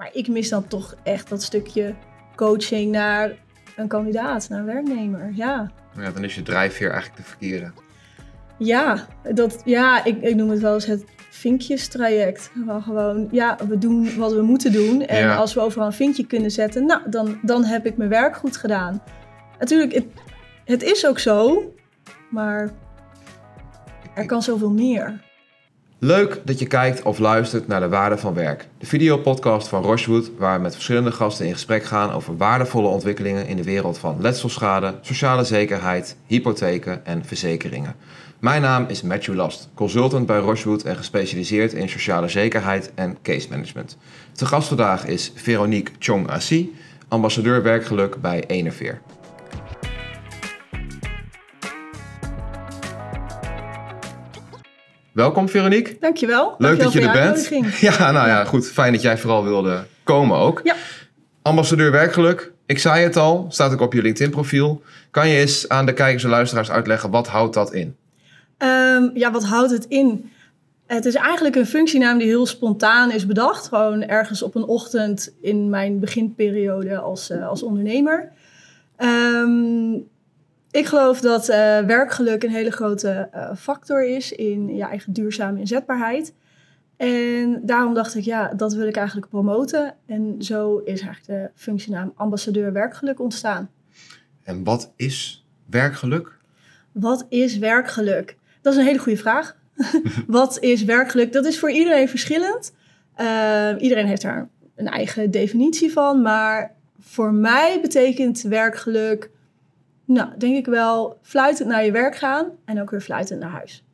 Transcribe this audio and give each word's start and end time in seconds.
Maar 0.00 0.10
ik 0.12 0.28
mis 0.28 0.48
dan 0.48 0.66
toch 0.68 0.94
echt 1.02 1.28
dat 1.28 1.42
stukje 1.42 1.94
coaching 2.36 2.92
naar 2.92 3.32
een 3.76 3.88
kandidaat, 3.88 4.48
naar 4.48 4.58
een 4.58 4.64
werknemer. 4.66 5.30
Ja, 5.34 5.70
Ja, 5.96 6.10
dan 6.10 6.24
is 6.24 6.34
je 6.34 6.42
drijfveer 6.42 6.90
eigenlijk 6.90 7.22
de 7.22 7.28
verkeerde. 7.28 7.72
ja, 8.58 9.06
dat, 9.34 9.62
ja 9.64 10.04
ik, 10.04 10.22
ik 10.22 10.34
noem 10.34 10.50
het 10.50 10.60
wel 10.60 10.74
eens 10.74 10.86
het 10.86 11.04
vinkjestraject. 11.30 12.50
Wel 12.66 12.80
gewoon, 12.80 13.28
ja, 13.30 13.58
we 13.68 13.78
doen 13.78 14.16
wat 14.18 14.32
we 14.32 14.42
moeten 14.42 14.72
doen. 14.72 15.06
En 15.06 15.18
Ja. 15.20 15.34
als 15.36 15.54
we 15.54 15.60
overal 15.60 15.86
een 15.86 15.92
vinkje 15.92 16.26
kunnen 16.26 16.50
zetten, 16.50 16.86
nou, 16.86 17.10
dan, 17.10 17.38
dan 17.42 17.64
heb 17.64 17.86
ik 17.86 17.96
mijn 17.96 18.10
werk 18.10 18.36
goed 18.36 18.56
gedaan. 18.56 19.02
Natuurlijk, 19.58 19.92
het, 19.92 20.04
het 20.64 20.82
is 20.82 21.06
ook 21.06 21.18
zo, 21.18 21.62
maar 22.30 22.70
er 24.14 24.26
kan 24.26 24.42
zoveel 24.42 24.70
meer. 24.70 25.20
Leuk 26.02 26.40
dat 26.44 26.58
je 26.58 26.66
kijkt 26.66 27.02
of 27.02 27.18
luistert 27.18 27.66
naar 27.66 27.80
de 27.80 27.88
Waarde 27.88 28.18
van 28.18 28.34
Werk. 28.34 28.68
De 28.78 28.86
videopodcast 28.86 29.68
van 29.68 29.82
Rochewood 29.82 30.30
waar 30.38 30.56
we 30.56 30.62
met 30.62 30.72
verschillende 30.72 31.12
gasten 31.12 31.46
in 31.46 31.52
gesprek 31.52 31.84
gaan 31.84 32.10
over 32.10 32.36
waardevolle 32.36 32.88
ontwikkelingen 32.88 33.46
in 33.46 33.56
de 33.56 33.62
wereld 33.62 33.98
van 33.98 34.16
letselschade, 34.20 34.94
sociale 35.00 35.44
zekerheid, 35.44 36.16
hypotheken 36.26 37.06
en 37.06 37.24
verzekeringen. 37.24 37.94
Mijn 38.38 38.62
naam 38.62 38.84
is 38.88 39.02
Matthew 39.02 39.34
Last, 39.34 39.68
consultant 39.74 40.26
bij 40.26 40.38
Rochewood 40.38 40.82
en 40.82 40.96
gespecialiseerd 40.96 41.72
in 41.72 41.88
sociale 41.88 42.28
zekerheid 42.28 42.92
en 42.94 43.18
case 43.22 43.48
management. 43.50 43.96
De 44.36 44.46
gast 44.46 44.68
vandaag 44.68 45.06
is 45.06 45.32
Veronique 45.34 45.92
Chong-Assi, 45.98 46.74
ambassadeur 47.08 47.62
werkgeluk 47.62 48.20
bij 48.20 48.44
Enerveer. 48.46 49.00
Welkom 55.12 55.48
Veronique. 55.48 55.96
Dankjewel. 56.00 56.54
Leuk 56.58 56.78
Dankjewel 56.78 57.12
dat 57.12 57.14
je 57.14 57.20
er 57.20 57.32
bent. 57.32 57.46
uitnodiging. 57.46 57.78
Ja, 57.98 58.10
nou 58.10 58.28
ja, 58.28 58.44
goed. 58.44 58.68
Fijn 58.68 58.92
dat 58.92 59.02
jij 59.02 59.18
vooral 59.18 59.44
wilde 59.44 59.84
komen 60.02 60.36
ook. 60.36 60.60
Ja. 60.64 60.74
Ambassadeur 61.42 61.90
werkgeluk. 61.90 62.52
Ik 62.66 62.78
zei 62.78 63.02
het 63.02 63.16
al, 63.16 63.46
staat 63.48 63.72
ook 63.72 63.80
op 63.80 63.92
je 63.92 64.02
LinkedIn 64.02 64.30
profiel. 64.30 64.82
Kan 65.10 65.28
je 65.28 65.38
eens 65.38 65.68
aan 65.68 65.86
de 65.86 65.92
kijkers 65.92 66.24
en 66.24 66.30
luisteraars 66.30 66.70
uitleggen, 66.70 67.10
wat 67.10 67.28
houdt 67.28 67.54
dat 67.54 67.72
in? 67.72 67.96
Ehm, 68.58 69.08
ja, 69.14 69.30
wat 69.30 69.44
houdt 69.44 69.70
het 69.70 69.84
in? 69.88 70.30
Het 70.86 71.04
is 71.04 71.14
eigenlijk 71.14 71.56
een 71.56 71.66
functienaam 71.66 72.18
die 72.18 72.26
heel 72.26 72.46
spontaan 72.46 73.10
is 73.10 73.26
bedacht. 73.26 73.68
Gewoon 73.68 74.02
ergens 74.02 74.42
op 74.42 74.54
een 74.54 74.64
ochtend 74.64 75.32
in 75.40 75.70
mijn 75.70 75.98
beginperiode 76.00 76.98
als, 76.98 77.30
eh, 77.30 77.48
als 77.48 77.62
ondernemer. 77.62 78.32
Ehm, 78.96 79.92
ik 80.70 80.86
geloof 80.86 81.20
dat 81.20 81.48
eh, 81.48 81.78
werkgeluk 81.78 82.42
een 82.42 82.50
hele 82.50 82.70
grote 82.70 83.28
eh, 83.32 83.54
factor 83.56 84.04
is 84.04 84.32
in 84.32 84.74
je 84.74 84.82
eigen 84.82 85.12
duurzame 85.12 85.58
inzetbaarheid. 85.58 86.34
En 86.96 87.60
daarom 87.62 87.94
dacht 87.94 88.14
ik, 88.14 88.24
ja, 88.24 88.52
dat 88.56 88.74
wil 88.74 88.86
ik 88.86 88.96
eigenlijk 88.96 89.28
promoten. 89.28 89.94
En 90.06 90.36
zo 90.38 90.78
is 90.78 91.00
eigenlijk 91.00 91.26
de 91.26 91.50
functienaam 91.54 92.12
ambassadeur 92.14 92.72
werkgeluk 92.72 93.20
ontstaan. 93.20 93.70
En 94.42 94.64
wat 94.64 94.92
is 94.96 95.46
werkgeluk? 95.66 96.38
Wat 96.92 97.26
is 97.28 97.58
werkgeluk? 97.58 98.36
Dat 98.62 98.72
is 98.72 98.78
een 98.78 98.86
hele 98.86 98.98
goede 98.98 99.18
vraag. 99.18 99.56
Wat 100.26 100.58
is 100.58 100.84
werkgeluk? 100.84 101.32
Dat 101.32 101.44
is 101.44 101.58
voor 101.58 101.70
iedereen 101.70 102.08
verschillend. 102.08 102.72
Uh, 103.20 103.70
iedereen 103.78 104.06
heeft 104.06 104.22
daar 104.22 104.48
een 104.76 104.88
eigen 104.88 105.30
definitie 105.30 105.92
van. 105.92 106.22
Maar 106.22 106.74
voor 107.00 107.32
mij 107.32 107.78
betekent 107.80 108.42
werkgeluk, 108.42 109.30
nou, 110.10 110.28
denk 110.38 110.56
ik 110.56 110.66
wel, 110.66 111.18
fluitend 111.22 111.68
naar 111.68 111.84
je 111.84 111.92
werk 111.92 112.16
gaan 112.16 112.46
en 112.64 112.80
ook 112.80 112.90
weer 112.90 113.00
fluitend 113.00 113.40
naar 113.40 113.50
huis. 113.50 113.84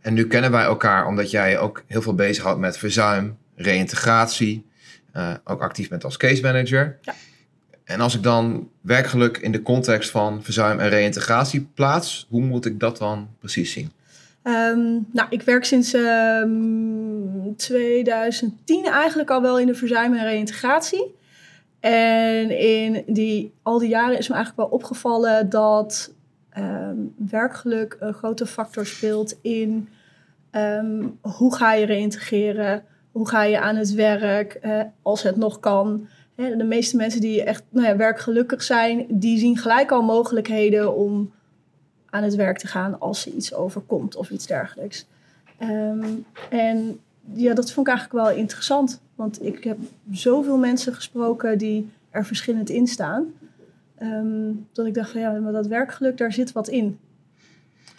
En 0.00 0.14
nu 0.14 0.26
kennen 0.26 0.50
wij 0.50 0.64
elkaar 0.64 1.06
omdat 1.06 1.30
jij 1.30 1.58
ook 1.58 1.82
heel 1.86 2.02
veel 2.02 2.14
bezighoudt 2.14 2.60
met 2.60 2.78
verzuim, 2.78 3.36
reïntegratie. 3.54 4.68
Uh, 5.16 5.34
ook 5.44 5.62
actief 5.62 5.88
bent 5.88 6.04
als 6.04 6.16
case 6.16 6.42
manager. 6.42 6.98
Ja. 7.02 7.14
En 7.84 8.00
als 8.00 8.14
ik 8.14 8.22
dan 8.22 8.68
werkgeluk 8.80 9.36
in 9.36 9.52
de 9.52 9.62
context 9.62 10.10
van 10.10 10.42
verzuim 10.42 10.78
en 10.78 10.88
reïntegratie 10.88 11.68
plaats, 11.74 12.26
hoe 12.28 12.42
moet 12.42 12.66
ik 12.66 12.80
dat 12.80 12.98
dan 12.98 13.28
precies 13.38 13.72
zien? 13.72 13.92
Um, 14.42 15.06
nou, 15.12 15.28
ik 15.30 15.42
werk 15.42 15.64
sinds 15.64 15.94
um, 15.94 17.56
2010 17.56 18.84
eigenlijk 18.84 19.30
al 19.30 19.42
wel 19.42 19.58
in 19.58 19.66
de 19.66 19.74
verzuim 19.74 20.14
en 20.14 20.24
reïntegratie. 20.24 21.18
En 21.80 22.58
in 22.58 23.02
die, 23.06 23.52
al 23.62 23.78
die 23.78 23.88
jaren 23.88 24.18
is 24.18 24.28
me 24.28 24.34
eigenlijk 24.34 24.68
wel 24.68 24.78
opgevallen 24.78 25.48
dat 25.48 26.12
um, 26.58 27.14
werkgeluk 27.16 27.96
een 28.00 28.14
grote 28.14 28.46
factor 28.46 28.86
speelt 28.86 29.38
in 29.42 29.88
um, 30.52 31.18
hoe 31.20 31.54
ga 31.56 31.72
je 31.74 31.86
reïntegreren, 31.86 32.84
hoe 33.12 33.28
ga 33.28 33.42
je 33.42 33.60
aan 33.60 33.76
het 33.76 33.94
werk, 33.94 34.58
uh, 34.62 34.80
als 35.02 35.22
het 35.22 35.36
nog 35.36 35.60
kan. 35.60 36.08
De 36.34 36.64
meeste 36.64 36.96
mensen 36.96 37.20
die 37.20 37.42
echt 37.44 37.62
nou 37.68 37.86
ja, 37.86 37.96
werkgelukkig 37.96 38.62
zijn, 38.62 39.06
die 39.08 39.38
zien 39.38 39.56
gelijk 39.56 39.90
al 39.90 40.02
mogelijkheden 40.02 40.94
om 40.96 41.32
aan 42.10 42.22
het 42.22 42.34
werk 42.34 42.58
te 42.58 42.66
gaan 42.66 43.00
als 43.00 43.26
er 43.26 43.32
iets 43.32 43.54
overkomt 43.54 44.16
of 44.16 44.30
iets 44.30 44.46
dergelijks. 44.46 45.06
Um, 45.62 46.24
en 46.50 47.00
ja, 47.32 47.54
dat 47.54 47.72
vond 47.72 47.86
ik 47.86 47.92
eigenlijk 47.92 48.26
wel 48.26 48.36
interessant. 48.36 49.00
Want 49.20 49.44
ik 49.44 49.64
heb 49.64 49.78
zoveel 50.10 50.58
mensen 50.58 50.94
gesproken 50.94 51.58
die 51.58 51.90
er 52.10 52.26
verschillend 52.26 52.70
in 52.70 52.86
staan. 52.86 53.26
Um, 54.02 54.66
dat 54.72 54.86
ik 54.86 54.94
dacht 54.94 55.10
van 55.10 55.20
ja, 55.20 55.32
maar 55.32 55.52
dat 55.52 55.66
werkgeluk, 55.66 56.16
daar 56.16 56.32
zit 56.32 56.52
wat 56.52 56.68
in. 56.68 56.98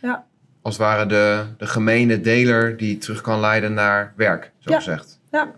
Ja. 0.02 0.26
Als 0.62 0.78
het 0.78 0.84
ware 0.84 1.06
de, 1.06 1.46
de 1.58 1.68
gemene 1.68 2.22
deler 2.22 2.78
die 2.78 2.98
terug 2.98 3.22
kan 3.22 3.40
leiden 3.40 3.74
naar 3.74 4.14
werk, 4.16 4.52
zo 4.58 4.72
Ja. 4.72 4.78
gezegd. 4.78 5.20
Ja, 5.32 5.52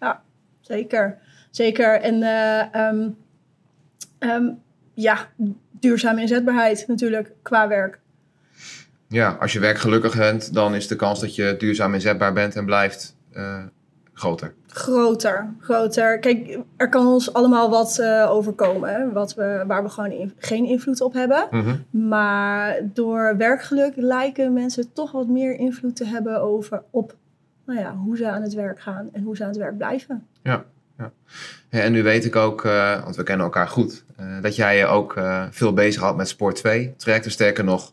ja 0.00 0.22
zeker. 0.60 1.18
Zeker. 1.50 2.00
En 2.00 2.14
uh, 2.14 2.88
um, 2.88 3.16
um, 4.18 4.58
ja, 4.94 5.28
duurzame 5.70 6.20
inzetbaarheid 6.20 6.84
natuurlijk 6.86 7.32
qua 7.42 7.68
werk. 7.68 7.98
Ja, 9.08 9.36
als 9.40 9.52
je 9.52 9.60
werkgelukkig 9.60 10.16
bent, 10.16 10.54
dan 10.54 10.74
is 10.74 10.86
de 10.86 10.96
kans 10.96 11.20
dat 11.20 11.34
je 11.34 11.54
duurzaam 11.58 11.94
inzetbaar 11.94 12.32
bent 12.32 12.56
en 12.56 12.64
blijft 12.64 13.16
uh, 13.32 13.62
groter. 14.20 14.54
Groter, 14.66 15.54
groter. 15.60 16.18
Kijk, 16.18 16.58
er 16.76 16.88
kan 16.88 17.06
ons 17.06 17.32
allemaal 17.32 17.70
wat 17.70 17.98
uh, 18.00 18.30
overkomen, 18.30 18.90
hè, 18.90 19.12
wat 19.12 19.34
we, 19.34 19.64
waar 19.66 19.82
we 19.82 19.88
gewoon 19.88 20.10
in, 20.10 20.32
geen 20.38 20.64
invloed 20.64 21.00
op 21.00 21.12
hebben. 21.12 21.46
Mm 21.50 21.62
-hmm. 21.62 22.08
Maar 22.08 22.80
door 22.82 23.36
werkgeluk 23.36 23.92
lijken 23.96 24.52
mensen 24.52 24.92
toch 24.92 25.12
wat 25.12 25.28
meer 25.28 25.54
invloed 25.58 25.96
te 25.96 26.04
hebben 26.04 26.40
over 26.40 26.82
op 26.90 27.14
nou 27.66 27.80
ja, 27.80 27.94
hoe 27.94 28.16
ze 28.16 28.28
aan 28.28 28.42
het 28.42 28.54
werk 28.54 28.80
gaan 28.80 29.08
en 29.12 29.22
hoe 29.22 29.36
ze 29.36 29.42
aan 29.42 29.48
het 29.48 29.58
werk 29.58 29.76
blijven. 29.76 30.26
Ja, 30.42 30.64
ja. 30.98 31.12
ja 31.70 31.80
en 31.80 31.92
nu 31.92 32.02
weet 32.02 32.24
ik 32.24 32.36
ook, 32.36 32.64
uh, 32.64 33.02
want 33.02 33.16
we 33.16 33.22
kennen 33.22 33.46
elkaar 33.46 33.68
goed, 33.68 34.04
uh, 34.20 34.42
dat 34.42 34.56
jij 34.56 34.76
je 34.76 34.86
ook 34.86 35.20
veel 35.50 35.72
bezig 35.72 36.02
had 36.02 36.16
met 36.16 36.28
Sport 36.28 36.56
2 36.56 36.94
trajecten. 36.96 37.30
Sterker 37.30 37.64
nog, 37.64 37.92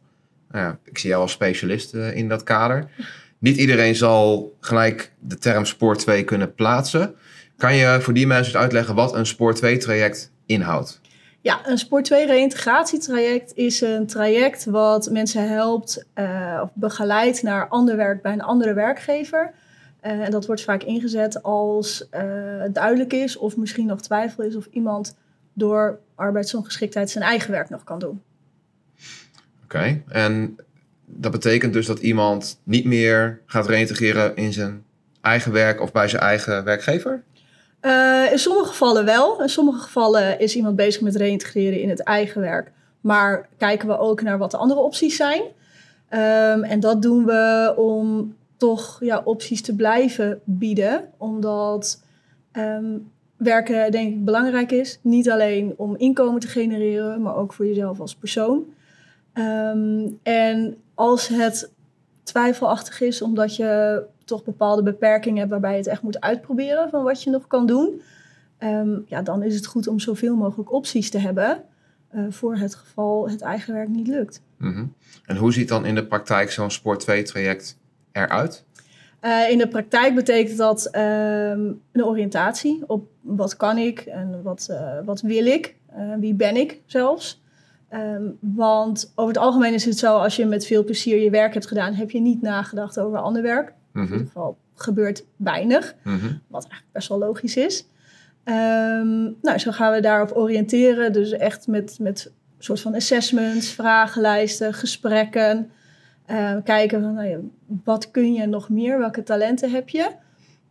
nou 0.52 0.76
ik 0.84 0.98
zie 0.98 1.10
jou 1.10 1.22
als 1.22 1.32
specialist 1.32 1.94
in 1.94 2.30
dat 2.30 2.44
kader. 2.44 2.90
Niet 3.40 3.58
iedereen 3.58 3.96
zal 3.96 4.56
gelijk 4.60 5.12
de 5.20 5.38
term 5.38 5.66
Sport 5.66 6.00
2 6.00 6.24
kunnen 6.24 6.54
plaatsen. 6.54 7.16
Kan 7.58 7.76
je 7.76 7.98
voor 8.02 8.14
die 8.14 8.28
mensen 8.28 8.60
uitleggen 8.60 8.96
wat 8.96 9.14
een 9.14 9.26
Sport 9.26 9.56
2 9.56 9.78
traject 9.78 10.32
inhoudt? 10.46 11.02
Ja, 11.42 11.60
een 11.64 11.78
Sport 11.78 12.06
2 12.06 12.26
reïntegratietraject 12.26 13.56
is 13.56 13.82
een 13.82 14.08
traject 14.08 14.66
wat 14.66 15.10
mensen 15.12 15.50
helpt 15.50 16.06
uh, 16.16 16.60
of 16.64 16.70
begeleidt 16.74 17.44
naar 17.44 17.68
ander 17.68 17.96
werk 17.96 18.22
bij 18.22 18.34
een 18.34 18.42
andere 18.42 18.74
werkgever. 18.74 19.54
Uh, 20.04 20.12
en 20.12 20.32
dat 20.32 20.46
wordt 20.46 20.64
vaak 20.64 20.84
ingezet 20.84 21.44
als 21.44 22.08
uh, 22.14 22.22
duidelijk 22.72 23.14
is 23.14 23.38
of 23.38 23.58
misschien 23.58 23.86
nog 23.86 24.02
twijfel 24.02 24.44
is 24.44 24.56
of 24.56 24.68
iemand 24.72 25.16
door 25.54 26.00
arbeidsongeschiktheid 26.16 27.10
zijn 27.10 27.24
eigen 27.24 27.52
werk 27.52 27.70
nog 27.70 27.84
kan 27.84 28.00
doen. 28.00 28.22
Oké, 29.64 29.76
okay. 29.76 30.04
en 30.08 30.56
dat 31.10 31.32
betekent 31.32 31.74
dus 31.74 31.86
dat 31.86 32.00
iemand 32.00 32.60
niet 32.64 32.86
meer 32.86 33.42
gaat 33.46 33.68
reïntegreren 33.68 34.36
in 34.36 34.54
zijn 34.54 34.84
eigen 35.22 35.52
werk 35.52 35.82
of 35.82 35.92
bij 35.92 36.08
zijn 36.08 36.22
eigen 36.22 36.64
werkgever? 36.64 37.24
Uh, 37.82 38.32
in 38.32 38.40
sommige 38.40 38.68
gevallen 38.68 39.06
wel. 39.06 39.42
In 39.42 39.50
sommige 39.50 39.80
gevallen 39.80 40.40
is 40.40 40.56
iemand 40.56 40.76
bezig 40.76 41.02
met 41.02 41.16
reïntegreren 41.16 41.82
in 41.82 41.90
het 41.90 42.04
eigen 42.04 42.42
werk. 42.42 42.72
Maar 43.02 43.48
kijken 43.58 43.88
we 43.88 43.98
ook 43.98 44.22
naar 44.22 44.38
wat 44.38 44.52
de 44.52 44.58
andere 44.58 44.80
opties 44.80 45.16
zijn. 45.16 45.42
Um, 45.42 46.64
en 46.64 46.80
dat 46.80 47.02
doen 47.02 47.26
we 47.26 47.74
om 47.78 48.36
toch 48.58 48.98
ja, 49.00 49.22
opties 49.24 49.62
te 49.62 49.76
blijven 49.76 50.40
bieden. 50.44 51.10
Omdat 51.18 52.02
um, 52.54 53.12
werken 53.38 53.92
denk 53.92 54.14
ik 54.14 54.26
belangrijk 54.26 54.72
is. 54.72 55.00
Niet 55.02 55.30
alleen 55.30 55.74
om 55.78 55.96
inkomen 55.96 56.40
te 56.40 56.48
genereren, 56.48 57.22
maar 57.22 57.36
ook 57.36 57.54
voor 57.54 57.66
jezelf 57.66 58.00
als 58.00 58.16
persoon. 58.16 58.66
Um, 59.34 60.20
en 60.24 60.78
als 60.98 61.28
het 61.28 61.72
twijfelachtig 62.24 63.02
is 63.02 63.22
omdat 63.22 63.56
je 63.56 64.04
toch 64.26 64.44
bepaalde 64.44 64.84
beperkingen 64.84 65.38
hebt 65.38 65.52
waarbij 65.52 65.72
je 65.72 65.78
het 65.78 65.88
echt 65.88 66.02
moet 66.02 66.22
uitproberen 66.22 66.90
van 66.90 67.04
wat 67.04 67.24
je 67.24 67.30
nog 67.30 67.48
kan 67.48 67.66
doen, 67.66 68.02
um, 68.60 69.06
ja, 69.08 69.22
dan 69.22 69.44
is 69.44 69.56
het 69.56 69.66
goed 69.66 69.88
om 69.88 70.00
zoveel 70.00 70.36
mogelijk 70.36 70.72
opties 70.72 71.10
te 71.10 71.18
hebben 71.18 71.64
uh, 72.16 72.26
voor 72.30 72.56
het 72.56 72.76
geval 72.76 73.30
het 73.30 73.42
eigen 73.42 73.74
werk 73.74 73.88
niet 73.88 74.08
lukt. 74.08 74.42
Mm 74.58 74.74
-hmm. 74.74 74.94
En 75.26 75.36
hoe 75.36 75.54
ziet 75.54 75.68
dan 75.68 75.86
in 75.86 75.96
de 75.96 76.06
praktijk 76.06 76.52
zo'n 76.52 76.72
Sport 76.72 77.00
2 77.00 77.24
traject 77.24 77.78
eruit? 78.12 78.64
Eh, 79.20 79.50
in 79.50 79.58
de 79.58 79.68
praktijk 79.68 80.16
betekent 80.16 80.58
dat 80.58 80.86
ehm, 80.86 81.72
een 81.92 82.06
oriëntatie 82.06 82.84
op 82.88 83.08
wat 83.22 83.58
kan 83.58 83.78
ik 83.78 84.00
en 84.00 84.42
wat, 84.44 84.68
eh, 84.70 85.00
wat 85.06 85.22
wil 85.22 85.46
ik, 85.46 85.76
wie 86.20 86.34
ben 86.34 86.56
ik 86.56 86.82
zelfs. 86.86 87.42
Ehm, 87.90 88.24
want 88.40 89.12
over 89.16 89.34
het 89.34 89.44
algemeen 89.44 89.74
is 89.74 89.86
het 89.86 89.98
zo, 89.98 90.18
als 90.18 90.36
je 90.36 90.46
met 90.46 90.66
veel 90.66 90.84
plezier 90.84 91.18
je 91.24 91.30
werk 91.30 91.54
hebt 91.54 91.68
gedaan, 91.68 91.94
heb 91.94 92.12
je 92.12 92.20
niet 92.22 92.42
nagedacht 92.42 93.00
over 93.00 93.18
ander 93.20 93.42
werk. 93.42 93.68
In 93.94 94.02
Mhm. 94.02 94.12
ieder 94.12 94.26
geval 94.28 94.58
gebeurt 94.76 95.26
weinig, 95.36 95.96
Mhm. 96.04 96.26
wat 96.48 96.62
eigenlijk 96.64 96.92
best 96.94 97.08
wel 97.10 97.18
logisch 97.18 97.58
is. 97.58 97.88
Ehm, 98.44 99.22
nou, 99.42 99.58
zo 99.58 99.72
gaan 99.72 99.94
we 99.94 100.00
daarop 100.00 100.32
oriënteren. 100.38 101.14
Dus 101.14 101.32
echt 101.32 101.68
met, 101.68 101.98
met 102.00 102.32
soort 102.60 102.82
van 102.82 102.96
assessments, 102.96 103.70
vragenlijsten, 103.70 104.74
gesprekken. 104.74 105.72
Eh, 106.26 106.56
kijken 106.64 107.02
van, 107.02 107.14
nou 107.14 107.28
ja, 107.28 107.38
wat 107.84 108.12
kun 108.12 108.34
je 108.34 108.46
nog 108.46 108.70
meer? 108.70 109.00
Welke 109.00 109.24
talenten 109.24 109.72
heb 109.72 109.90
je? 109.90 110.10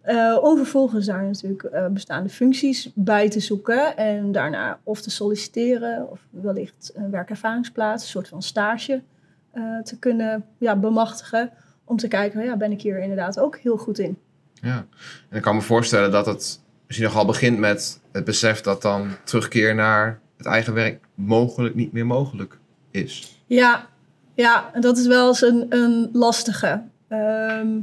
Eh, 0.06 0.38
om 0.41 0.56
vervolgens 0.56 1.06
daar 1.06 1.23
natuurlijk 1.23 1.62
eh, 1.62 1.87
bestaande 1.87 2.29
functies 2.29 2.91
bij 2.94 3.31
te 3.31 3.41
zoeken. 3.41 3.97
En 3.97 4.32
daarna 4.32 4.79
of 4.82 5.00
te 5.00 5.11
solliciteren 5.11 6.11
of 6.11 6.20
wellicht 6.31 6.93
een 6.94 7.11
werkervaringsplaats, 7.11 8.03
een 8.03 8.08
soort 8.08 8.29
van 8.29 8.43
stage 8.43 9.03
eh, 9.50 9.62
te 9.82 9.99
kunnen 9.99 10.44
ja, 10.58 10.76
bemachtigen. 10.76 11.50
Om 11.85 11.97
te 11.97 12.08
kijken, 12.08 12.44
ja, 12.44 12.56
ben 12.56 12.73
ik 12.73 12.82
hier 12.82 12.99
inderdaad 12.99 13.41
ook 13.41 13.56
heel 13.58 13.76
goed 13.76 13.99
in? 13.99 14.19
Ja. 14.53 14.87
En 15.29 15.37
ik 15.37 15.43
kan 15.43 15.55
me 15.55 15.62
voorstellen 15.62 16.11
dat 16.11 16.26
het 16.26 16.61
misschien 16.87 17.06
nogal 17.06 17.26
begint 17.26 17.59
met 17.59 18.00
het 18.12 18.25
besef 18.25 18.61
dat 18.61 18.82
dan 18.82 19.09
terugkeer 19.25 19.75
naar 19.75 20.20
het 20.37 20.47
eigen 20.47 20.75
werk 20.75 21.05
mogelijk 21.14 21.75
niet 21.75 21.93
meer 21.93 22.06
mogelijk 22.06 22.59
is. 22.91 23.43
Ja, 23.47 23.87
ja 24.35 24.70
en 24.73 24.81
dat 24.81 24.99
is 24.99 25.06
wel 25.06 25.29
eens 25.29 25.43
een, 25.43 25.67
een 25.69 26.09
lastige. 26.12 26.82
Ehm, 27.09 27.79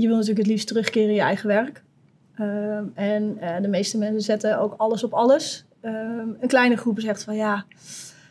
je 0.00 0.06
wil 0.06 0.16
natuurlijk 0.16 0.38
het 0.38 0.46
liefst 0.46 0.66
terugkeren 0.66 1.08
in 1.08 1.14
je 1.14 1.20
eigen 1.20 1.48
werk. 1.48 1.82
Ehm, 2.34 2.84
en 2.94 3.36
eh, 3.40 3.60
de 3.62 3.68
meeste 3.68 3.98
mensen 3.98 4.20
zetten 4.20 4.60
ook 4.60 4.74
alles 4.76 5.04
op 5.04 5.12
alles. 5.12 5.64
Ehm, 5.80 6.28
een 6.40 6.48
kleine 6.48 6.76
groep 6.76 7.00
zegt 7.00 7.24
van 7.24 7.36
ja, 7.36 7.64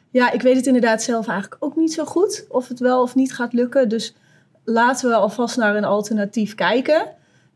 ja, 0.09 0.31
ik 0.31 0.41
weet 0.41 0.55
het 0.55 0.65
inderdaad 0.65 1.03
zelf 1.03 1.27
eigenlijk 1.27 1.63
ook 1.63 1.75
niet 1.75 1.93
zo 1.93 2.05
goed 2.05 2.45
of 2.49 2.67
het 2.67 2.79
wel 2.79 3.01
of 3.01 3.15
niet 3.15 3.33
gaat 3.33 3.53
lukken. 3.53 3.89
Dus 3.89 4.15
laten 4.63 5.09
we 5.09 5.15
alvast 5.15 5.57
naar 5.57 5.75
een 5.75 5.85
alternatief 5.85 6.55
kijken. 6.55 7.07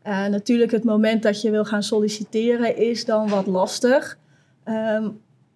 Eh, 0.02 0.26
natuurlijk, 0.26 0.70
het 0.70 0.84
moment 0.84 1.22
dat 1.22 1.42
je 1.42 1.50
wil 1.50 1.64
gaan 1.64 1.82
solliciteren 1.82 2.76
is 2.76 3.04
dan 3.04 3.28
wat 3.28 3.46
lastig. 3.46 4.18
Ehm, 4.64 5.08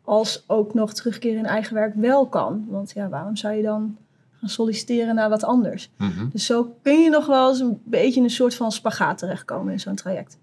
als 0.04 0.44
ook 0.46 0.74
nog 0.74 0.94
terugkeren 0.94 1.38
in 1.38 1.46
eigen 1.46 1.74
werk 1.74 1.94
wel 1.94 2.26
kan. 2.26 2.66
Want 2.68 2.92
ja, 2.94 3.08
waarom 3.08 3.36
zou 3.36 3.54
je 3.54 3.62
dan 3.62 3.96
gaan 4.44 4.52
solliciteren 4.54 5.14
naar 5.14 5.28
wat 5.28 5.44
anders? 5.44 5.90
Mhm. 5.98 6.28
Dus 6.32 6.46
zo 6.46 6.76
kun 6.82 7.00
je 7.02 7.10
nog 7.10 7.26
wel 7.26 7.48
eens 7.48 7.60
een 7.60 7.80
beetje 7.84 8.18
in 8.18 8.24
een 8.24 8.30
soort 8.30 8.54
van 8.54 8.72
spagaat 8.72 9.18
terechtkomen 9.18 9.72
in 9.72 9.80
zo'n 9.80 9.94
traject. 9.94 10.38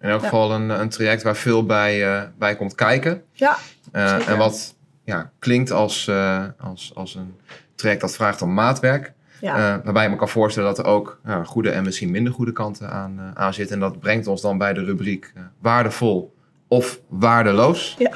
In 0.00 0.08
elk 0.10 0.20
Ja. 0.20 0.28
geval 0.28 0.52
een, 0.52 0.68
een 0.80 0.88
traject 0.88 1.22
waar 1.22 1.36
veel 1.36 1.66
bij, 1.66 2.14
eh, 2.16 2.22
bij 2.38 2.56
komt 2.56 2.74
kijken. 2.74 3.22
Ja, 3.32 3.56
Eh, 3.92 4.28
en 4.28 4.38
wat 4.38 4.74
ja, 5.04 5.30
klinkt 5.38 5.70
als, 5.70 6.08
eh, 6.08 6.44
als, 6.60 6.92
als 6.94 7.14
een 7.14 7.34
traject 7.74 8.00
dat 8.00 8.14
vraagt 8.14 8.42
om 8.42 8.54
maatwerk. 8.54 9.12
ja. 9.40 9.80
Waarbij 9.84 10.04
ik 10.04 10.10
me 10.10 10.16
kan 10.16 10.28
voorstellen 10.28 10.68
dat 10.74 10.78
er 10.78 10.92
ook 10.92 11.20
ja, 11.24 11.44
goede 11.44 11.70
en 11.70 11.84
misschien 11.84 12.10
minder 12.10 12.32
goede 12.32 12.52
kanten 12.52 12.90
aan, 12.90 13.32
aan 13.34 13.54
zitten. 13.54 13.74
En 13.74 13.80
dat 13.80 13.98
brengt 14.00 14.26
ons 14.26 14.40
dan 14.40 14.58
bij 14.58 14.72
de 14.72 14.84
rubriek 14.84 15.32
waardevol 15.58 16.34
of 16.68 17.00
waardeloos. 17.08 17.94
Ja. 17.98 18.10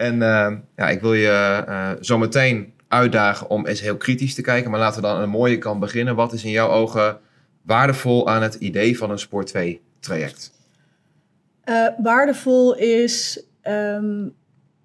En 0.00 0.22
eh, 0.22 0.52
ja, 0.76 0.88
ik 0.88 1.00
wil 1.00 1.14
je 1.14 1.62
eh 1.66 1.90
zo 2.00 2.18
meteen 2.18 2.72
uitdagen 2.88 3.50
om 3.50 3.66
eens 3.66 3.80
heel 3.80 3.96
kritisch 3.96 4.34
te 4.34 4.42
kijken. 4.42 4.70
Maar 4.70 4.80
laten 4.80 5.00
we 5.00 5.06
dan 5.06 5.16
aan 5.16 5.22
een 5.22 5.28
mooie 5.28 5.58
kant 5.58 5.80
beginnen. 5.80 6.14
Wat 6.14 6.32
is 6.32 6.44
in 6.44 6.50
jouw 6.50 6.68
ogen 6.68 7.18
waardevol 7.62 8.28
aan 8.28 8.42
het 8.42 8.54
idee 8.54 8.98
van 8.98 9.10
een 9.10 9.18
Sport 9.18 9.46
2 9.46 9.80
traject? 9.98 10.52
Eh, 11.64 11.86
waardevol 12.02 12.76
is, 12.76 13.44
ehm, 13.60 14.28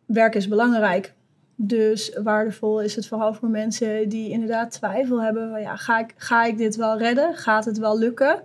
werk 0.06 0.36
is 0.36 0.48
belangrijk. 0.48 1.14
Dus 1.56 2.18
waardevol 2.24 2.82
is 2.82 2.96
het 2.96 3.08
vooral 3.08 3.34
voor 3.34 3.50
mensen 3.50 4.10
die 4.10 4.30
inderdaad 4.30 4.72
twijfel 4.72 5.22
hebben. 5.22 5.50
Van, 5.50 5.62
ja, 5.62 5.76
ga, 5.76 6.00
ik, 6.00 6.14
ga 6.18 6.46
ik 6.46 6.58
dit 6.58 6.76
wel 6.76 6.98
redden? 6.98 7.36
Gaat 7.36 7.66
het 7.66 7.78
wel 7.78 8.00
lukken? 8.00 8.42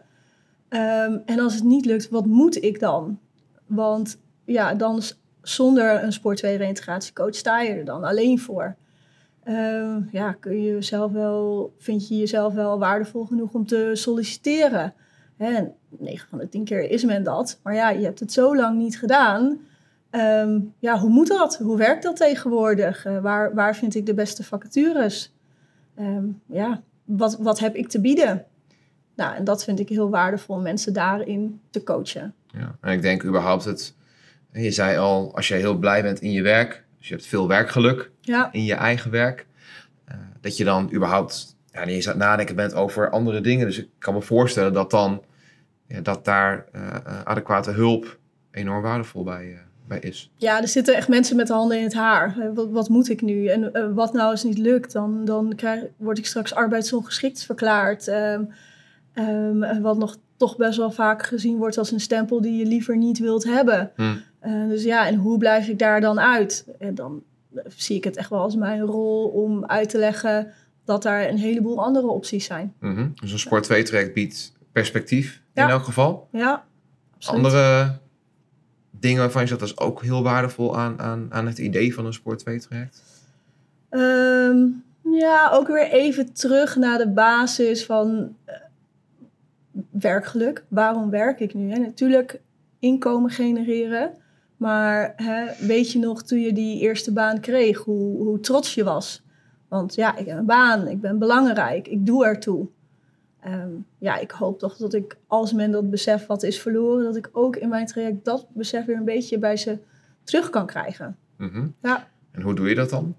Ehm, 0.69 1.19
en 1.26 1.38
als 1.38 1.55
het 1.55 1.64
niet 1.64 1.84
lukt, 1.84 2.08
wat 2.08 2.26
moet 2.26 2.62
ik 2.62 2.81
dan? 2.81 3.19
Want 3.66 4.19
ja, 4.44 4.75
dan 4.75 5.02
zonder 5.42 6.02
een 6.02 6.12
Sport 6.12 6.37
2 6.37 6.56
reïntegratiecoach 6.56 7.34
sta 7.34 7.60
je 7.60 7.72
er 7.72 7.84
dan 7.84 8.04
alleen 8.04 8.38
voor. 8.38 8.76
Ehm, 9.44 10.00
ja, 10.10 10.32
kun 10.32 10.62
je 10.62 10.72
jezelf 10.72 11.12
wel, 11.12 11.75
vind 11.78 12.08
je 12.08 12.19
jezelf 12.19 12.54
wel 12.54 12.78
waardevol 12.78 13.25
genoeg 13.25 13.52
om 13.52 13.66
te 13.66 13.90
solliciteren? 13.92 14.94
En 15.37 15.75
9 15.88 16.28
van 16.28 16.38
de 16.38 16.48
10 16.48 16.64
keer 16.64 16.90
is 16.90 17.04
men 17.04 17.22
dat. 17.22 17.60
Maar 17.62 17.75
ja, 17.75 17.90
je 17.90 18.04
hebt 18.04 18.20
het 18.20 18.32
zo 18.32 18.56
lang 18.56 18.78
niet 18.78 18.98
gedaan. 18.98 19.58
Ehm, 20.10 20.60
ja, 20.78 20.98
hoe 20.98 21.10
moet 21.10 21.28
dat? 21.28 21.56
Hoe 21.56 21.76
werkt 21.76 22.02
dat 22.02 22.16
tegenwoordig? 22.16 23.04
Eh, 23.04 23.19
waar, 23.19 23.54
waar 23.54 23.76
vind 23.76 23.94
ik 23.94 24.06
de 24.06 24.14
beste 24.14 24.44
vacatures? 24.44 25.34
Ehm, 25.94 26.25
ja, 26.46 26.82
wat, 27.04 27.37
wat 27.38 27.58
heb 27.58 27.75
ik 27.75 27.88
te 27.88 28.00
bieden? 28.00 28.44
Nou, 29.14 29.34
en 29.34 29.44
dat 29.44 29.64
vind 29.64 29.81
ik 29.81 29.88
heel 29.88 30.10
waardevol 30.10 30.56
om 30.56 30.62
mensen 30.62 30.92
daarin 30.92 31.60
te 31.70 31.82
coachen. 31.82 32.34
Ja. 32.46 32.76
En 32.81 32.92
ik 32.92 33.02
denk 33.02 33.25
überhaupt 33.25 33.64
het... 33.64 33.94
Je 34.52 34.70
zei 34.70 34.99
al, 34.99 35.35
als 35.35 35.49
je 35.49 35.55
heel 35.55 35.79
blij 35.79 36.02
bent 36.02 36.20
in 36.20 36.32
je 36.32 36.43
werk... 36.43 36.85
Dus 36.99 37.08
je 37.08 37.14
hebt 37.14 37.26
veel 37.26 37.49
werkgeluk 37.49 38.11
Ja, 38.20 38.49
in 38.52 38.64
je 38.64 38.75
eigen 38.75 39.11
werk... 39.11 39.47
eh, 40.05 40.17
dat 40.41 40.56
je 40.56 40.64
dan 40.64 40.93
überhaupt 40.94 41.56
ja, 41.73 41.85
niet 41.85 41.94
eens 41.94 42.06
aan 42.08 42.19
het 42.19 42.23
nadenken 42.23 42.56
bent 42.56 42.75
over 42.75 43.11
andere 43.11 43.41
dingen. 43.41 43.67
Dus 43.67 43.79
ik 43.79 43.88
kan 43.99 44.14
me 44.14 44.20
voorstellen 44.20 44.73
dat 44.73 44.91
dan... 44.91 45.23
Ja, 45.87 46.00
dat 46.00 46.25
daar 46.25 46.67
eh, 46.73 46.82
eh, 46.82 47.23
adequate 47.25 47.70
hulp 47.70 48.19
enorm 48.50 48.82
waardevol 48.82 49.23
bij, 49.25 49.58
bij 49.88 49.99
is. 49.99 50.31
ja, 50.37 50.61
er 50.61 50.69
zitten 50.69 50.94
echt 50.94 51.08
mensen 51.08 51.37
met 51.37 51.47
de 51.47 51.52
handen 51.52 51.79
in 51.79 51.85
het 51.85 51.94
haar. 51.94 52.52
Wat, 52.55 52.70
wat 52.70 52.88
moet 52.88 53.08
ik 53.08 53.23
nu? 53.23 53.47
En 53.47 53.94
wat 53.94 54.12
nou 54.12 54.31
als 54.31 54.43
het 54.43 54.50
niet 54.50 54.67
lukt? 54.67 54.93
Dan, 54.93 55.25
dan 55.25 55.52
krijg, 55.56 55.85
word 55.97 56.19
ik 56.19 56.26
straks 56.26 56.55
arbeidsongeschikt 56.55 57.44
verklaard. 57.44 58.08
Ehm, 58.08 58.44
ehm, 59.12 59.81
wat 59.81 59.99
nog 59.99 60.17
toch 60.40 60.56
best 60.56 60.78
wel 60.78 60.90
vaak 60.90 61.22
gezien 61.22 61.56
wordt 61.56 61.78
als 61.78 61.90
een 61.90 62.00
stempel 62.00 62.40
die 62.40 62.56
je 62.56 62.66
liever 62.66 62.96
niet 62.96 63.19
wilt 63.19 63.44
hebben. 63.44 63.90
Hm. 63.96 64.16
Eh, 64.38 64.69
dus 64.69 64.82
ja, 64.82 65.06
en 65.06 65.14
hoe 65.14 65.38
blijf 65.38 65.69
ik 65.69 65.78
daar 65.78 66.00
dan 66.00 66.20
uit? 66.20 66.66
En 66.78 66.94
dan 66.94 67.22
eh, 67.54 67.62
zie 67.76 67.96
ik 67.96 68.04
het 68.04 68.16
echt 68.16 68.31
wel 68.31 68.40
als 68.40 68.56
mijn 68.56 68.81
rol 68.81 69.28
om 69.28 69.64
uit 69.64 69.88
te 69.88 69.98
leggen 69.98 70.52
dat 70.84 71.02
daar 71.02 71.28
een 71.28 71.38
heleboel 71.38 71.84
andere 71.84 72.06
opties 72.06 72.44
zijn. 72.44 72.75
Mhm. 72.81 73.08
Dus 73.20 73.32
een 73.32 73.38
Sport 73.38 73.62
2 73.64 73.82
traject 73.82 74.14
biedt 74.14 74.52
perspectief 74.72 75.42
Ja. 75.54 75.64
in 75.64 75.70
elk 75.70 75.85
geval. 75.85 76.28
Ja, 76.32 76.64
absoluut. 77.14 77.37
Andere 77.44 77.99
dingen 78.90 79.20
waarvan 79.20 79.42
je 79.42 79.49
zegt, 79.49 79.61
dat 79.61 79.68
is 79.68 79.78
ook 79.78 80.02
heel 80.02 80.23
waardevol 80.23 80.78
aan, 80.78 81.00
aan, 81.00 81.26
aan 81.30 81.47
het 81.47 81.59
idee 81.59 81.94
van 81.94 82.06
een 82.06 82.12
Sport 82.12 82.38
2 82.38 82.61
traject. 82.61 83.02
Ehm, 83.88 84.56
ja, 85.18 85.50
ook 85.52 85.66
weer 85.66 85.90
even 85.90 86.32
terug 86.32 86.76
naar 86.76 86.99
de 86.99 87.09
basis 87.09 87.85
van 87.85 88.37
eh, 88.44 88.54
werkgeluk. 89.90 90.64
Waarom 90.68 91.11
werk 91.11 91.40
ik 91.40 91.54
nu? 91.54 91.70
Hè? 91.70 91.78
Natuurlijk 91.78 92.40
inkomen 92.78 93.30
genereren. 93.30 94.14
Maar 94.56 95.12
hè, 95.16 95.66
weet 95.66 95.92
je 95.92 95.99
nog 95.99 96.23
toen 96.23 96.40
je 96.40 96.52
die 96.52 96.80
eerste 96.80 97.12
baan 97.12 97.40
kreeg, 97.40 97.78
hoe, 97.78 98.16
hoe 98.16 98.40
trots 98.40 98.75
je 98.75 98.85
was? 98.85 99.23
Want 99.68 99.94
ja, 99.94 100.16
ik 100.16 100.26
heb 100.26 100.38
een 100.38 100.47
baan, 100.47 100.88
ik 100.88 101.00
ben 101.00 101.18
belangrijk, 101.18 101.88
ik 101.88 102.06
doe 102.06 102.26
ertoe. 102.26 102.68
Ehm, 103.40 103.70
ja, 103.99 104.18
ik 104.18 104.30
hoop 104.30 104.59
toch 104.59 104.76
dat 104.76 104.94
ik, 104.94 105.16
als 105.26 105.52
men 105.52 105.70
dat 105.70 105.90
besef 105.90 106.26
wat 106.26 106.42
is 106.42 106.61
verloren, 106.61 107.04
dat 107.04 107.16
ik 107.16 107.28
ook 107.32 107.56
in 107.56 107.68
mijn 107.68 107.87
traject 107.87 108.25
dat 108.25 108.47
besef 108.52 108.85
weer 108.85 108.97
een 108.97 109.04
beetje 109.04 109.38
bij 109.38 109.56
ze 109.56 109.78
terug 110.25 110.50
kan 110.50 110.66
krijgen. 110.66 111.16
Mhm. 111.37 111.68
Ja. 111.82 112.09
En 112.30 112.42
hoe 112.42 112.54
doe 112.54 112.68
je 112.68 112.75
dat 112.75 112.90
dan? 112.90 113.16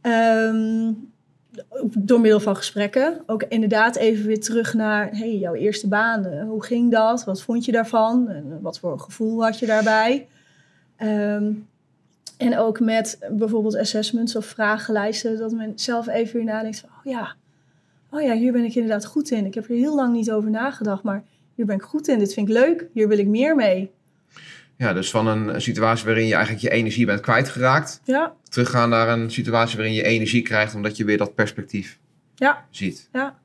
Ehm, 0.00 0.92
door 1.98 2.20
middel 2.20 2.40
van 2.40 2.56
gesprekken. 2.56 3.22
Ook 3.26 3.42
inderdaad 3.42 3.96
even 3.96 4.26
weer 4.26 4.40
terug 4.40 4.74
naar 4.74 5.08
hey, 5.16 5.36
jouw 5.36 5.54
eerste 5.54 5.88
baan. 5.88 6.26
Eh, 6.26 6.44
Hoe 6.44 6.64
ging 6.64 6.90
dat? 6.90 7.24
Wat 7.24 7.42
vond 7.42 7.64
je 7.64 7.72
daarvan? 7.72 8.28
En 8.28 8.44
eh, 8.50 8.56
wat 8.60 8.78
voor 8.78 8.98
gevoel 8.98 9.44
had 9.44 9.58
je 9.58 9.66
daarbij? 9.66 10.28
Ehm, 10.96 11.52
en 12.36 12.58
ook 12.58 12.80
met 12.80 13.18
bijvoorbeeld 13.30 13.76
assessments 13.76 14.36
of 14.36 14.46
vragenlijsten. 14.46 15.38
Dat 15.38 15.52
men 15.52 15.72
zelf 15.74 16.08
even 16.08 16.36
weer 16.36 16.44
nadenkt 16.44 16.78
van... 16.78 16.88
Oh 16.98 17.12
ja, 17.12 17.34
oh 18.10 18.22
ja, 18.22 18.34
hier 18.34 18.52
ben 18.52 18.64
ik 18.64 18.74
inderdaad 18.74 19.06
goed 19.06 19.30
in. 19.30 19.46
Ik 19.46 19.54
heb 19.54 19.68
er 19.68 19.76
heel 19.76 19.94
lang 19.94 20.12
niet 20.12 20.30
over 20.30 20.50
nagedacht. 20.50 21.02
Maar 21.02 21.24
hier 21.54 21.66
ben 21.66 21.76
ik 21.76 21.82
goed 21.82 22.08
in. 22.08 22.18
Dit 22.18 22.34
vind 22.34 22.48
ik 22.48 22.54
leuk. 22.54 22.86
Hier 22.92 23.08
wil 23.08 23.18
ik 23.18 23.26
meer 23.26 23.54
mee. 23.54 23.90
Ja, 24.76 24.92
dus 24.92 25.10
van 25.10 25.26
een, 25.26 25.54
een 25.54 25.62
situatie 25.62 26.04
waarin 26.04 26.26
je 26.26 26.34
eigenlijk 26.34 26.62
je 26.62 26.70
energie 26.70 27.06
bent 27.06 27.20
kwijtgeraakt, 27.20 28.00
Ja, 28.04 28.32
teruggaan 28.48 28.88
naar 28.88 29.08
een 29.08 29.30
situatie 29.30 29.76
waarin 29.76 29.94
je 29.94 30.02
energie 30.02 30.42
krijgt 30.42 30.74
omdat 30.74 30.96
je 30.96 31.04
weer 31.04 31.18
dat 31.18 31.34
perspectief 31.34 31.98
ja, 32.34 32.64
ziet. 32.70 33.08
ja. 33.12 33.38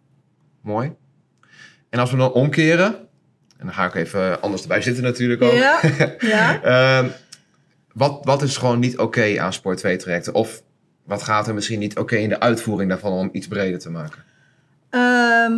Mooi. 0.61 0.93
En 1.89 1.99
als 1.99 2.11
we 2.11 2.17
dan 2.17 2.31
omkeren, 2.31 2.85
en 3.57 3.65
dan 3.65 3.73
ga 3.73 3.85
ik 3.85 3.95
even 3.95 4.41
anders 4.41 4.61
erbij 4.61 4.81
zitten 4.81 5.03
natuurlijk 5.03 5.41
ook. 5.41 5.53
Ja, 5.53 5.79
ja. 6.19 6.61
Ehm, 6.63 7.07
wat, 7.93 8.19
wat 8.23 8.41
is 8.41 8.57
gewoon 8.57 8.79
niet 8.79 8.97
oké 8.97 9.39
aan 9.39 9.53
Sport 9.53 9.77
2 9.77 9.97
trajecten? 9.97 10.33
Of 10.33 10.61
wat 11.03 11.23
gaat 11.23 11.47
er 11.47 11.53
misschien 11.53 11.79
niet 11.79 11.97
oké 11.97 12.15
in 12.15 12.29
de 12.29 12.39
uitvoering 12.39 12.89
daarvan 12.89 13.11
om 13.11 13.29
iets 13.31 13.47
breder 13.47 13.79
te 13.79 13.89
maken? 13.89 14.23
Ehm, 14.89 15.53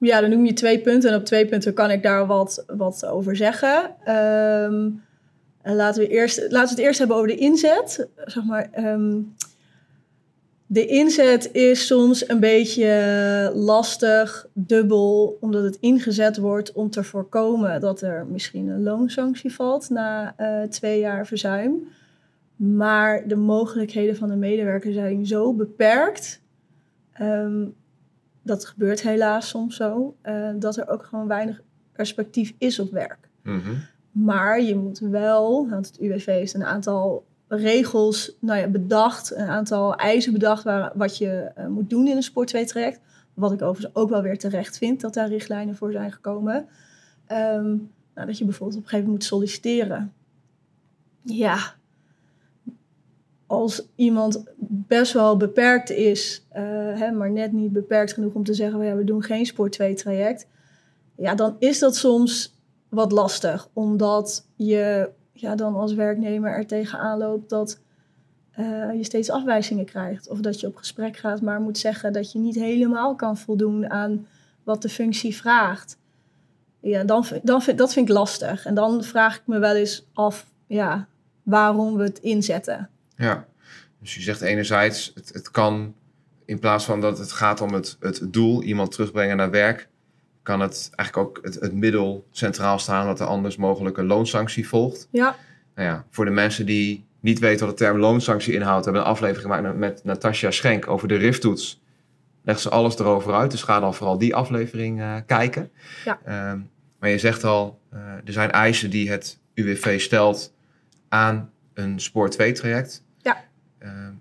ja, 0.00 0.20
dan 0.20 0.30
noem 0.30 0.46
je 0.46 0.52
twee 0.52 0.80
punten. 0.80 1.10
En 1.10 1.16
op 1.16 1.24
twee 1.24 1.46
punten 1.46 1.74
kan 1.74 1.90
ik 1.90 2.02
daar 2.02 2.26
wat, 2.26 2.64
wat 2.66 3.06
over 3.06 3.36
zeggen. 3.36 3.96
En 5.62 5.74
laten, 5.74 6.02
we 6.02 6.08
eerst, 6.08 6.38
laten 6.38 6.68
we 6.68 6.68
het 6.68 6.78
eerst 6.78 6.98
hebben 6.98 7.16
over 7.16 7.28
de 7.28 7.36
inzet. 7.36 8.08
Zeg 8.24 8.44
maar, 8.44 8.68
ehm, 8.72 9.18
de 10.66 10.86
inzet 10.86 11.52
is 11.52 11.86
soms 11.86 12.28
een 12.28 12.40
beetje 12.40 13.52
lastig, 13.54 14.46
dubbel, 14.52 15.36
omdat 15.40 15.62
het 15.62 15.76
ingezet 15.80 16.36
wordt 16.36 16.72
om 16.72 16.90
te 16.90 17.04
voorkomen 17.04 17.80
dat 17.80 18.00
er 18.00 18.26
misschien 18.26 18.68
een 18.68 18.82
loonsanctie 18.82 19.54
valt 19.54 19.90
na 19.90 20.34
eh, 20.36 20.62
twee 20.62 21.00
jaar 21.00 21.26
verzuim. 21.26 21.88
Maar 22.56 23.28
de 23.28 23.36
mogelijkheden 23.36 24.16
van 24.16 24.28
de 24.28 24.36
medewerker 24.36 24.92
zijn 24.92 25.26
zo 25.26 25.54
beperkt. 25.54 26.40
Ehm, 27.12 27.66
dat 28.42 28.64
gebeurt 28.64 29.02
helaas 29.02 29.48
soms 29.48 29.76
zo. 29.76 30.16
eh, 30.22 30.50
dat 30.56 30.76
er 30.76 30.88
ook 30.88 31.04
gewoon 31.04 31.26
weinig 31.26 31.60
perspectief 31.92 32.54
is 32.58 32.78
op 32.78 32.90
werk. 32.90 33.28
Mhm. 33.42 33.74
Maar 34.10 34.60
je 34.62 34.76
moet 34.76 34.98
wel, 34.98 35.68
want 35.68 35.86
het 35.86 36.00
UWV 36.00 36.26
heeft 36.26 36.54
een 36.54 36.64
aantal 36.64 37.24
regels 37.48 38.36
nou 38.40 38.58
ja, 38.58 38.68
bedacht, 38.68 39.36
een 39.36 39.48
aantal 39.48 39.94
eisen 39.94 40.32
bedacht 40.32 40.64
waar, 40.64 40.92
wat 40.94 41.18
je 41.18 41.50
eh, 41.54 41.66
moet 41.66 41.90
doen 41.90 42.06
in 42.06 42.16
een 42.16 42.22
Sport 42.22 42.48
2 42.48 42.64
traject. 42.64 43.00
Wat 43.34 43.52
ik 43.52 43.62
overigens 43.62 43.94
ook 43.94 44.10
wel 44.10 44.22
weer 44.22 44.38
terecht 44.38 44.78
vind 44.78 45.00
dat 45.00 45.14
daar 45.14 45.28
richtlijnen 45.28 45.76
voor 45.76 45.92
zijn 45.92 46.12
gekomen. 46.12 46.66
Ehm, 47.26 47.76
nou, 48.14 48.26
dat 48.26 48.38
je 48.38 48.44
bijvoorbeeld 48.44 48.78
op 48.78 48.84
een 48.84 48.88
gegeven 48.88 48.98
moment 48.98 49.08
moet 49.08 49.24
solliciteren. 49.24 50.12
Ja, 51.22 51.74
als 53.50 53.86
iemand 53.94 54.42
best 54.68 55.12
wel 55.12 55.36
beperkt 55.36 55.90
is, 55.90 56.46
eh, 56.48 56.62
hè, 56.94 57.10
maar 57.10 57.30
net 57.30 57.52
niet 57.52 57.72
beperkt 57.72 58.12
genoeg 58.12 58.34
om 58.34 58.44
te 58.44 58.54
zeggen, 58.54 58.78
"Oh 58.78 58.84
ja, 58.84 58.94
we 58.94 59.04
doen 59.04 59.22
geen 59.22 59.46
Sport 59.46 59.72
2 59.72 59.94
traject. 59.94 60.46
Ja, 61.16 61.34
dan 61.34 61.56
is 61.58 61.78
dat 61.78 61.96
soms 61.96 62.54
wat 62.88 63.12
lastig, 63.12 63.68
omdat 63.72 64.46
je 64.56 65.10
ja, 65.32 65.54
dan 65.54 65.74
als 65.74 65.94
werknemer 65.94 66.52
er 66.52 66.66
tegenaan 66.66 67.18
loopt 67.18 67.48
dat 67.48 67.80
eh, 68.50 68.92
je 68.96 69.04
steeds 69.04 69.30
afwijzingen 69.30 69.84
krijgt. 69.84 70.28
Of 70.28 70.40
dat 70.40 70.60
je 70.60 70.66
op 70.66 70.76
gesprek 70.76 71.16
gaat, 71.16 71.40
maar 71.40 71.60
moet 71.60 71.78
zeggen 71.78 72.12
dat 72.12 72.32
je 72.32 72.38
niet 72.38 72.56
helemaal 72.56 73.14
kan 73.14 73.36
voldoen 73.36 73.90
aan 73.90 74.26
wat 74.62 74.82
de 74.82 74.88
functie 74.88 75.36
vraagt. 75.36 75.98
Ja, 76.80 77.04
dan, 77.04 77.24
dan 77.42 77.62
dat 77.76 77.92
vind 77.92 78.08
ik 78.08 78.14
lastig. 78.14 78.66
En 78.66 78.74
dan 78.74 79.04
vraag 79.04 79.36
ik 79.36 79.46
me 79.46 79.58
wel 79.58 79.74
eens 79.74 80.06
af 80.12 80.46
ja, 80.66 81.06
waarom 81.42 81.96
we 81.96 82.02
het 82.02 82.18
inzetten. 82.18 82.90
Ja, 83.20 83.46
dus 83.98 84.14
je 84.14 84.20
zegt 84.20 84.40
enerzijds, 84.40 85.10
het, 85.14 85.30
het 85.32 85.50
kan 85.50 85.94
in 86.44 86.58
plaats 86.58 86.84
van 86.84 87.00
dat 87.00 87.18
het 87.18 87.32
gaat 87.32 87.60
om 87.60 87.72
het, 87.72 87.96
het 88.00 88.22
doel, 88.28 88.62
iemand 88.62 88.92
terugbrengen 88.92 89.36
naar 89.36 89.50
werk, 89.50 89.88
kan 90.42 90.60
het 90.60 90.90
eigenlijk 90.94 91.28
ook 91.28 91.44
het, 91.44 91.54
het 91.54 91.74
middel 91.74 92.26
centraal 92.30 92.78
staan 92.78 93.06
dat 93.06 93.20
er 93.20 93.26
anders 93.26 93.56
mogelijk 93.56 93.96
een 93.96 94.06
loonsanctie 94.06 94.68
volgt. 94.68 95.08
Ja, 95.10 95.36
Nou 95.74 95.88
ja, 95.88 96.06
voor 96.10 96.24
de 96.24 96.30
mensen 96.30 96.66
die 96.66 97.04
niet 97.20 97.38
weten 97.38 97.66
wat 97.66 97.78
de 97.78 97.84
term 97.84 97.98
loonsanctie 97.98 98.54
inhoudt, 98.54 98.84
hebben 98.84 99.02
we 99.02 99.08
een 99.08 99.14
aflevering 99.14 99.54
gemaakt 99.54 99.76
met 99.76 100.04
Natasja 100.04 100.50
Schenk 100.50 100.88
over 100.88 101.08
de 101.08 101.16
RIF-toets. 101.16 101.82
Legt 102.42 102.60
ze 102.60 102.68
alles 102.68 102.98
erover 102.98 103.34
uit, 103.34 103.50
dus 103.50 103.62
ga 103.62 103.80
dan 103.80 103.94
vooral 103.94 104.18
die 104.18 104.34
aflevering 104.34 105.00
eh, 105.00 105.16
kijken. 105.26 105.70
Ja. 106.04 106.20
Ehm, 106.24 106.60
maar 106.98 107.08
je 107.10 107.18
zegt 107.18 107.44
al, 107.44 107.80
eh, 107.90 107.98
er 108.00 108.32
zijn 108.32 108.50
eisen 108.50 108.90
die 108.90 109.10
het 109.10 109.38
UWV 109.54 110.00
stelt 110.00 110.54
aan 111.08 111.50
een 111.74 112.00
Spoor 112.00 112.30
2-traject. 112.30 113.04
Ja. 113.22 113.44
Ehm, 113.78 114.12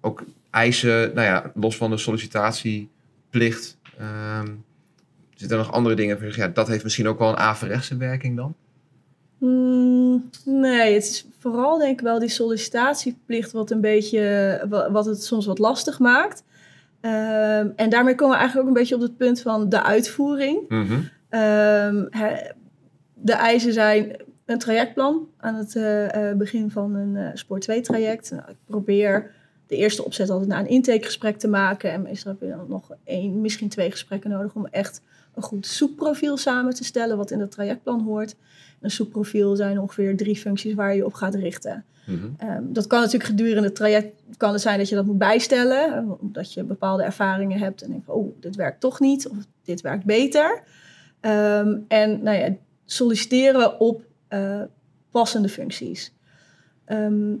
ook 0.00 0.24
eisen, 0.50 1.14
nou 1.14 1.26
ja, 1.26 1.50
los 1.54 1.76
van 1.76 1.90
de 1.90 1.96
sollicitatieplicht, 1.96 3.78
ehm, 3.98 4.46
zitten 5.34 5.58
er 5.58 5.64
nog 5.64 5.72
andere 5.72 5.94
dingen? 5.94 6.32
Ja, 6.36 6.48
dat 6.48 6.68
heeft 6.68 6.84
misschien 6.84 7.08
ook 7.08 7.18
wel 7.18 7.28
een 7.28 7.36
averechtse 7.36 7.96
werking 7.96 8.36
dan? 8.36 8.54
Mm, 9.38 10.30
nee, 10.44 10.94
het 10.94 11.02
is 11.04 11.26
vooral 11.38 11.78
denk 11.78 11.98
ik 11.98 12.00
wel 12.04 12.18
die 12.18 12.28
sollicitatieplicht 12.28 13.52
wat 13.52 13.70
een 13.70 13.80
beetje, 13.80 14.20
wa- 14.68 14.90
wat 14.90 15.06
het 15.06 15.24
soms 15.24 15.46
wat 15.46 15.58
lastig 15.58 15.98
maakt. 15.98 16.42
Ehm, 17.00 17.68
en 17.76 17.90
daarmee 17.90 18.14
komen 18.14 18.34
we 18.34 18.40
eigenlijk 18.40 18.68
ook 18.68 18.74
een 18.74 18.80
beetje 18.80 18.94
op 18.94 19.00
het 19.00 19.16
punt 19.16 19.40
van 19.40 19.68
de 19.68 19.82
uitvoering. 19.82 20.68
Mhm. 20.68 21.00
De 23.14 23.32
eisen 23.32 23.72
zijn 23.72 24.16
een 24.48 24.58
trajectplan 24.58 25.28
aan 25.36 25.54
het 25.54 25.76
eh, 25.76 26.30
eh, 26.30 26.36
begin 26.36 26.70
van 26.70 26.94
een 26.94 27.16
eh, 27.16 27.30
Sport 27.34 27.60
2 27.60 27.80
traject. 27.80 28.30
Nou, 28.30 28.42
ik 28.48 28.56
probeer 28.66 29.30
de 29.66 29.76
eerste 29.76 30.04
opzet 30.04 30.30
altijd 30.30 30.48
naar 30.48 30.60
een 30.60 30.68
intakegesprek 30.68 31.38
te 31.38 31.48
maken. 31.48 31.92
En 31.92 32.02
meestal 32.02 32.32
heb 32.32 32.40
je 32.40 32.56
dan 32.56 32.66
nog 32.68 32.90
één, 33.04 33.40
misschien 33.40 33.68
twee 33.68 33.90
gesprekken 33.90 34.30
nodig 34.30 34.54
om 34.54 34.66
echt 34.66 35.02
een 35.34 35.42
goed 35.42 35.66
soepprofiel 35.66 36.36
samen 36.36 36.74
te 36.74 36.84
stellen 36.84 37.16
wat 37.16 37.30
in 37.30 37.38
dat 37.38 37.50
trajectplan 37.50 38.00
hoort. 38.00 38.36
Een 38.80 38.90
soepprofiel 38.90 39.56
zijn 39.56 39.78
ongeveer 39.78 40.16
drie 40.16 40.36
functies 40.36 40.74
waar 40.74 40.94
je 40.94 41.04
op 41.04 41.14
gaat 41.14 41.34
richten. 41.34 41.84
Mhm. 42.06 42.26
Ehm, 42.36 42.62
dat 42.66 42.86
kan 42.86 43.00
natuurlijk 43.00 43.30
gedurende 43.30 43.62
het 43.62 43.74
traject 43.74 44.22
kan 44.36 44.52
het 44.52 44.60
zijn 44.60 44.78
dat 44.78 44.88
je 44.88 44.94
dat 44.94 45.06
moet 45.06 45.18
bijstellen. 45.18 46.16
Omdat 46.20 46.52
je 46.52 46.64
bepaalde 46.64 47.02
ervaringen 47.02 47.58
hebt 47.58 47.82
en 47.82 47.90
denkt 47.90 48.04
van, 48.04 48.14
oh, 48.14 48.40
dit 48.40 48.56
werkt 48.56 48.80
toch 48.80 49.00
niet 49.00 49.28
of 49.28 49.36
dit 49.64 49.80
werkt 49.80 50.04
beter. 50.04 50.62
Ehm, 51.20 51.76
en 51.88 52.22
nou 52.22 52.36
ja, 52.38 52.54
solliciteren 52.84 53.80
op 53.80 54.06
eh, 54.28 54.62
passende 55.10 55.48
functies. 55.48 56.14
Ehm, 56.84 57.34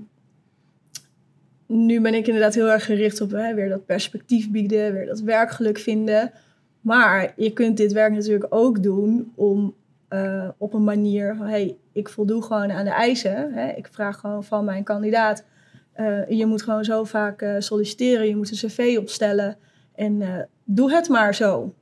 nu 1.66 2.00
ben 2.00 2.14
ik 2.14 2.26
inderdaad 2.26 2.54
heel 2.54 2.70
erg 2.70 2.84
gericht 2.84 3.20
op 3.20 3.30
hè, 3.30 3.54
weer 3.54 3.68
dat 3.68 3.86
perspectief 3.86 4.50
bieden, 4.50 4.92
weer 4.92 5.06
dat 5.06 5.20
werkgeluk 5.20 5.78
vinden. 5.78 6.32
Maar 6.80 7.32
je 7.36 7.52
kunt 7.52 7.76
dit 7.76 7.92
werk 7.92 8.12
natuurlijk 8.12 8.54
ook 8.54 8.82
doen 8.82 9.32
om 9.34 9.74
eh, 10.08 10.48
op 10.58 10.74
een 10.74 10.84
manier 10.84 11.34
van, 11.36 11.46
hey, 11.46 11.76
ik 11.92 12.08
voldoe 12.08 12.42
gewoon 12.42 12.70
aan 12.70 12.84
de 12.84 12.90
eisen. 12.90 13.52
Hè? 13.52 13.68
Ik 13.68 13.88
vraag 13.90 14.18
gewoon 14.18 14.44
van 14.44 14.64
mijn 14.64 14.84
kandidaat, 14.84 15.44
eh, 15.92 16.28
je 16.28 16.46
moet 16.46 16.62
gewoon 16.62 16.84
zo 16.84 17.04
vaak 17.04 17.46
solliciteren, 17.58 18.28
je 18.28 18.36
moet 18.36 18.50
een 18.50 18.68
cv 18.68 18.96
opstellen 18.98 19.56
en 19.94 20.48
doe 20.64 20.92
het 20.92 21.08
maar 21.08 21.34
zo. 21.34 21.74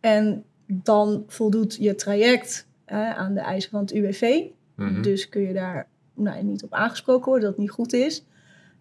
En 0.00 0.44
dan 0.66 1.24
voldoet 1.26 1.76
je 1.80 1.94
traject 1.94 2.66
aan 2.94 3.34
de 3.34 3.40
eisen 3.40 3.70
van 3.70 3.80
het 3.80 3.92
UWV. 3.92 4.40
Mhm. 4.76 5.02
Dus 5.02 5.28
kun 5.28 5.42
je 5.42 5.52
daar 5.52 5.86
nou, 6.14 6.42
niet 6.42 6.62
op 6.64 6.72
aangesproken 6.72 7.24
worden 7.24 7.42
dat 7.44 7.50
het 7.52 7.60
niet 7.60 7.70
goed 7.70 7.92
is. 7.92 8.24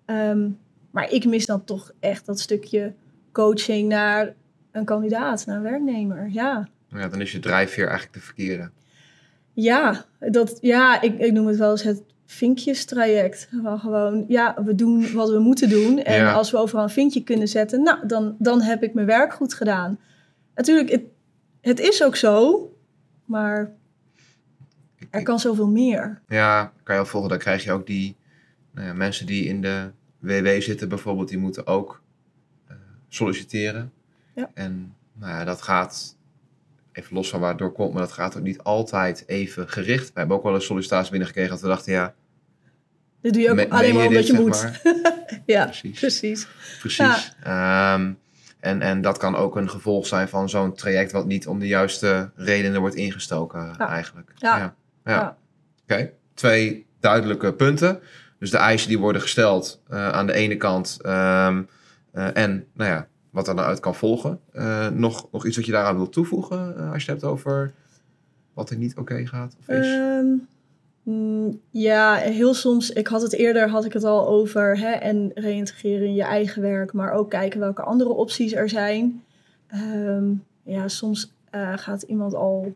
Ehm, 0.06 0.50
maar 0.92 1.12
ik 1.12 1.26
mis 1.26 1.46
dan 1.46 1.64
toch 1.64 1.92
echt 2.00 2.26
dat 2.26 2.40
stukje 2.40 2.94
coaching 3.32 3.90
naar 3.90 4.34
een 4.72 4.86
kandidaat, 4.86 5.46
naar 5.46 5.56
een 5.58 5.64
werknemer. 5.64 6.30
Ja, 6.32 6.68
Ja, 6.88 7.08
dan 7.08 7.22
is 7.22 7.32
je 7.32 7.40
drijfveer 7.40 7.86
eigenlijk 7.86 8.14
de 8.14 8.22
verkeerde. 8.22 8.70
ja, 9.54 10.06
dat, 10.20 10.58
ja 10.62 11.02
ik, 11.02 11.20
ik 11.20 11.32
noem 11.32 11.48
het 11.48 11.58
wel 11.58 11.72
eens 11.72 11.84
het 11.84 12.02
vinkjestraject. 12.26 13.50
Wel 13.64 13.78
gewoon, 13.78 14.26
ja, 14.28 14.56
we 14.64 14.76
doen 14.76 15.14
wat 15.14 15.30
we 15.30 15.40
moeten 15.40 15.70
doen. 15.70 16.00
En 16.04 16.16
Ja. 16.16 16.34
als 16.34 16.52
we 16.52 16.58
overal 16.58 16.84
een 16.84 16.90
vinkje 16.90 17.24
kunnen 17.24 17.48
zetten, 17.48 17.84
nou, 17.84 18.08
dan, 18.08 18.36
dan 18.40 18.62
heb 18.62 18.84
ik 18.84 18.94
mijn 18.94 19.08
werk 19.08 19.34
goed 19.34 19.54
gedaan. 19.54 20.00
Natuurlijk, 20.56 20.90
het, 20.92 21.02
het 21.62 21.80
is 21.80 22.04
ook 22.04 22.16
zo, 22.16 22.68
maar 23.26 23.72
er 25.14 25.24
kan 25.24 25.40
zoveel 25.40 25.68
meer. 25.68 26.22
Ja, 26.28 26.72
kan 26.84 26.96
je 26.96 27.02
al 27.02 27.08
volgen. 27.08 27.30
Dan 27.30 27.38
krijg 27.38 27.64
je 27.64 27.72
ook 27.72 27.88
die 27.88 28.16
nou 28.72 28.88
ja, 28.88 28.94
mensen 28.94 29.26
die 29.26 29.46
in 29.46 29.62
de 29.62 29.92
WW 30.20 30.48
zitten 30.62 30.90
bijvoorbeeld, 30.90 31.28
die 31.30 31.38
moeten 31.38 31.68
ook 31.68 32.02
eh, 32.68 32.76
solliciteren. 33.10 33.92
Ja. 34.36 34.50
En 34.54 34.96
nou 35.14 35.32
ja, 35.32 35.44
dat 35.44 35.62
gaat, 35.62 36.16
even 36.92 37.16
los 37.16 37.30
van 37.30 37.40
waar 37.40 37.50
het 37.50 37.58
door 37.58 37.72
komt, 37.72 37.94
maar 37.94 38.02
dat 38.02 38.12
gaat 38.12 38.38
ook 38.38 38.44
niet 38.44 38.60
altijd 38.64 39.24
even 39.28 39.70
gericht. 39.70 40.08
We 40.14 40.20
hebben 40.20 40.38
ook 40.38 40.44
wel 40.44 40.56
een 40.56 40.62
sollicitatie 40.62 41.10
binnengekregen 41.12 41.52
dat 41.52 41.62
we 41.62 41.68
dachten, 41.68 41.92
ja, 41.94 42.14
Dat 43.22 43.34
doe 43.34 43.42
je 43.42 43.50
ook 43.50 43.56
me- 43.56 43.70
alleen 43.70 43.96
maar 43.96 44.06
omdat 44.08 44.26
dit, 44.26 44.36
je 44.36 44.42
moet. 44.42 44.72
ja, 45.46 45.64
Precies. 45.66 46.00
precies. 46.00 46.48
Precies. 46.80 47.36
Ehm, 47.44 48.12
en, 48.60 48.82
en 48.82 49.02
dat 49.02 49.18
kan 49.18 49.36
ook 49.36 49.56
een 49.56 49.70
gevolg 49.70 50.08
zijn 50.08 50.28
van 50.30 50.50
zo'n 50.50 50.74
traject 50.74 51.12
wat 51.12 51.26
niet 51.26 51.48
om 51.48 51.60
de 51.60 51.68
juiste 51.68 52.32
redenen 52.36 52.80
wordt 52.80 52.96
ingestoken 52.96 53.76
Ja. 53.78 53.88
eigenlijk. 53.90 54.32
Ja. 54.36 54.58
ja. 54.58 54.76
Ja. 55.06 55.12
Ja. 55.12 55.38
Oké, 55.84 56.12
twee 56.34 56.86
duidelijke 57.00 57.54
punten. 57.54 58.00
Dus 58.44 58.52
de 58.52 58.58
eisen 58.58 58.90
die 58.90 59.00
worden 59.00 59.22
gesteld 59.22 59.82
eh, 59.88 60.10
aan 60.10 60.28
de 60.28 60.34
ene 60.34 60.58
kant 60.58 61.00
ehm, 61.02 61.64
eh, 62.12 62.38
en 62.38 62.66
nou 62.74 62.90
ja, 62.90 63.08
wat 63.30 63.48
er 63.48 63.56
dan 63.56 63.66
uit 63.66 63.80
kan 63.80 63.96
volgen. 63.96 64.40
Eh, 64.52 64.90
nog, 64.90 65.28
nog 65.32 65.46
iets 65.46 65.56
wat 65.56 65.66
je 65.66 65.72
daaraan 65.72 65.96
wilt 65.96 66.14
toevoegen 66.14 66.76
als 66.92 67.06
je 67.06 67.12
het 67.12 67.22
hebt 67.22 67.34
over 67.34 67.74
wat 68.54 68.70
er 68.70 68.78
niet 68.78 68.98
oké 68.98 69.26
gaat 69.26 69.56
of 69.60 69.68
is? 69.68 69.88
Ehm, 69.88 70.26
mm, 71.04 71.60
ja, 71.70 72.16
heel 72.16 72.54
soms, 72.54 72.92
ik 72.92 73.08
had 73.08 73.22
het 73.22 73.34
eerder, 73.34 73.70
had 73.70 73.86
ik 73.86 73.94
het 73.94 74.04
al 74.04 74.28
over 74.28 74.78
hè, 74.78 74.92
en 74.92 75.32
reïntegreren 75.34 76.08
in 76.08 76.14
je 76.14 76.24
eigen 76.24 76.62
werk, 76.62 76.94
maar 76.94 77.12
ook 77.12 77.30
kijken 77.30 77.60
welke 77.60 77.82
andere 77.82 78.10
opties 78.10 78.54
er 78.54 78.70
zijn. 78.70 79.24
Ehm, 79.68 80.26
ja, 80.64 80.88
soms 80.88 81.34
gaat 81.76 82.02
iemand 82.02 82.34
al 82.34 82.76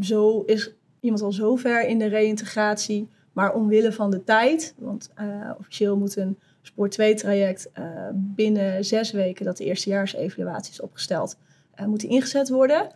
zo, 0.00 0.42
is 0.46 0.74
iemand 1.04 1.22
al 1.22 1.32
zo 1.32 1.56
ver 1.56 1.86
in 1.86 1.98
de 1.98 2.06
reïntegratie, 2.06 3.08
maar 3.32 3.54
omwille 3.54 3.92
van 3.92 4.10
de 4.10 4.24
tijd, 4.24 4.74
want 4.78 5.10
eh, 5.14 5.50
officieel 5.58 5.96
moet 5.96 6.16
een 6.16 6.38
Spoor 6.62 6.88
2 6.88 7.14
traject 7.14 7.70
uh, 7.78 7.84
binnen 8.12 8.84
zes 8.84 9.10
weken 9.10 9.44
dat 9.44 9.56
de 9.56 9.64
eerstejaarsevaluatie 9.64 10.72
is 10.72 10.80
opgesteld, 10.80 11.38
uh, 11.80 11.86
moet 11.86 12.00
die 12.00 12.10
ingezet 12.10 12.48
worden. 12.48 12.88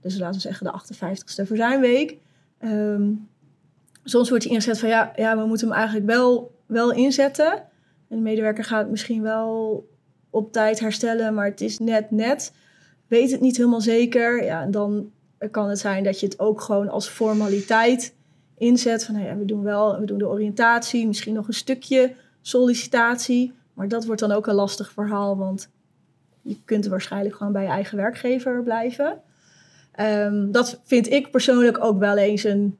Dus 0.00 0.18
laten 0.18 0.34
we 0.34 0.40
zeggen 0.40 0.66
de 0.66 0.94
58ste 0.94 1.46
verzuimweek. 1.46 2.16
Um, 2.64 3.28
soms 4.04 4.28
wordt 4.28 4.44
die 4.44 4.52
ingezet 4.52 4.78
van 4.78 4.88
ja, 4.88 5.12
ja, 5.16 5.38
we 5.38 5.46
moeten 5.46 5.68
hem 5.68 5.76
eigenlijk 5.76 6.06
wel, 6.06 6.54
wel 6.66 6.92
inzetten. 6.92 7.52
En 8.08 8.16
de 8.16 8.22
medewerker 8.22 8.64
gaat 8.64 8.90
misschien 8.90 9.22
wel 9.22 9.86
op 10.30 10.52
tijd 10.52 10.80
herstellen, 10.80 11.34
maar 11.34 11.46
het 11.46 11.60
is 11.60 11.78
net 11.78 12.10
net. 12.10 12.52
Weet 13.06 13.30
het 13.30 13.40
niet 13.40 13.56
helemaal 13.56 13.80
zeker. 13.80 14.44
Ja, 14.44 14.62
en 14.62 14.70
dan 14.70 15.10
kan 15.50 15.68
het 15.68 15.78
zijn 15.78 16.04
dat 16.04 16.20
je 16.20 16.26
het 16.26 16.38
ook 16.38 16.60
gewoon 16.60 16.88
als 16.88 17.08
formaliteit 17.08 18.14
inzet. 18.58 19.04
Van 19.04 19.14
nou 19.14 19.26
ja, 19.26 19.36
we 19.36 19.44
doen 19.44 19.62
wel, 19.62 20.00
we 20.00 20.06
doen 20.06 20.18
de 20.18 20.28
oriëntatie, 20.28 21.06
misschien 21.06 21.34
nog 21.34 21.48
een 21.48 21.54
stukje 21.54 22.14
sollicitatie. 22.40 23.52
Maar 23.74 23.88
dat 23.88 24.04
wordt 24.04 24.20
dan 24.20 24.32
ook 24.32 24.46
een 24.46 24.54
lastig 24.54 24.92
verhaal, 24.92 25.36
want 25.36 25.70
je 26.42 26.56
kunt 26.64 26.86
waarschijnlijk 26.86 27.34
gewoon 27.36 27.52
bij 27.52 27.62
je 27.62 27.68
eigen 27.68 27.96
werkgever 27.96 28.62
blijven. 28.62 29.20
Um, 30.00 30.52
dat 30.52 30.80
vind 30.84 31.10
ik 31.10 31.30
persoonlijk 31.30 31.84
ook 31.84 31.98
wel 31.98 32.16
eens 32.16 32.44
een, 32.44 32.78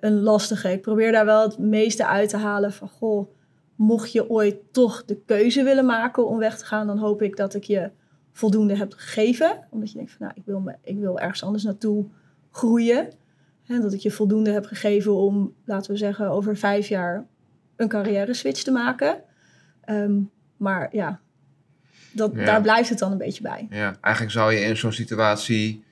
een 0.00 0.20
lastige. 0.20 0.72
Ik 0.72 0.82
probeer 0.82 1.12
daar 1.12 1.24
wel 1.24 1.42
het 1.42 1.58
meeste 1.58 2.06
uit 2.06 2.28
te 2.28 2.36
halen 2.36 2.72
van, 2.72 2.88
goh, 2.88 3.28
mocht 3.74 4.12
je 4.12 4.30
ooit 4.30 4.56
toch 4.72 5.04
de 5.04 5.20
keuze 5.26 5.62
willen 5.62 5.86
maken 5.86 6.26
om 6.26 6.38
weg 6.38 6.58
te 6.58 6.64
gaan, 6.64 6.86
dan 6.86 6.98
hoop 6.98 7.22
ik 7.22 7.36
dat 7.36 7.54
ik 7.54 7.64
je 7.64 7.90
voldoende 8.36 8.76
heb 8.76 8.92
gegeven. 8.92 9.66
Omdat 9.70 9.90
je 9.90 9.96
denkt 9.96 10.12
van, 10.12 10.26
nou, 10.26 10.38
ik 10.38 10.42
wil, 10.46 10.60
me, 10.60 10.74
ik 10.82 10.98
wil 10.98 11.18
ergens 11.18 11.42
anders 11.42 11.64
naartoe 11.64 12.06
groeien. 12.50 13.12
En 13.66 13.80
dat 13.80 13.92
ik 13.92 14.00
je 14.00 14.10
voldoende 14.10 14.50
heb 14.50 14.64
gegeven 14.64 15.14
om, 15.14 15.54
laten 15.64 15.90
we 15.90 15.96
zeggen, 15.96 16.30
over 16.30 16.56
vijf 16.56 16.88
jaar 16.88 17.26
een 17.76 17.88
carrière 17.88 18.34
switch 18.34 18.62
te 18.62 18.70
maken. 18.70 19.22
Um, 19.90 20.30
maar 20.56 20.88
ja, 20.92 21.20
dat, 22.12 22.34
daar 22.34 22.60
blijft 22.60 22.88
het 22.88 22.98
dan 22.98 23.12
een 23.12 23.18
beetje 23.18 23.42
bij. 23.42 23.66
Ja, 23.70 23.96
eigenlijk 24.00 24.34
zou 24.34 24.52
je 24.52 24.60
in 24.60 24.76
zo'n 24.76 24.92
situatie 24.92 25.84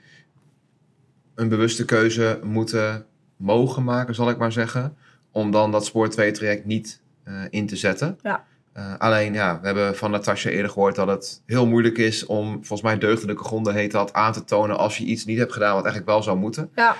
een 1.35 1.49
bewuste 1.49 1.85
keuze 1.85 2.41
moeten 2.43 3.07
mogen 3.37 3.85
maken, 3.85 4.15
zal 4.15 4.31
ik 4.31 4.39
maar 4.39 4.53
zeggen. 4.53 4.97
Om 5.31 5.51
dan 5.51 5.71
dat 5.71 5.85
spoor 5.85 6.09
2 6.09 6.31
traject 6.31 6.65
niet 6.65 7.01
uh, 7.25 7.43
in 7.51 7.67
te 7.67 7.77
zetten. 7.77 8.19
Ja. 8.23 8.45
Uh, 8.77 8.95
alleen, 8.99 9.33
ja, 9.33 9.61
we 9.61 9.67
hebben 9.67 9.97
van 9.97 10.11
Natasja 10.11 10.51
eerder 10.51 10.71
gehoord 10.71 10.95
dat 10.95 11.09
het 11.09 11.43
heel 11.47 11.67
moeilijk 11.67 11.99
is 11.99 12.27
om, 12.27 12.53
volgens 12.53 12.83
mij 12.83 12.99
deugdelijke 12.99 13.45
gronden 13.45 13.75
heet 13.75 13.93
dat, 13.93 14.13
aan 14.13 14.33
te 14.33 14.45
tonen 14.45 14.79
als 14.79 14.99
je 14.99 15.05
iets 15.05 15.25
niet 15.25 15.39
hebt 15.39 15.53
gedaan 15.53 15.75
wat 15.75 15.85
eigenlijk 15.85 16.13
wel 16.13 16.23
zou 16.23 16.39
moeten. 16.39 16.71
Ja. 16.75 16.97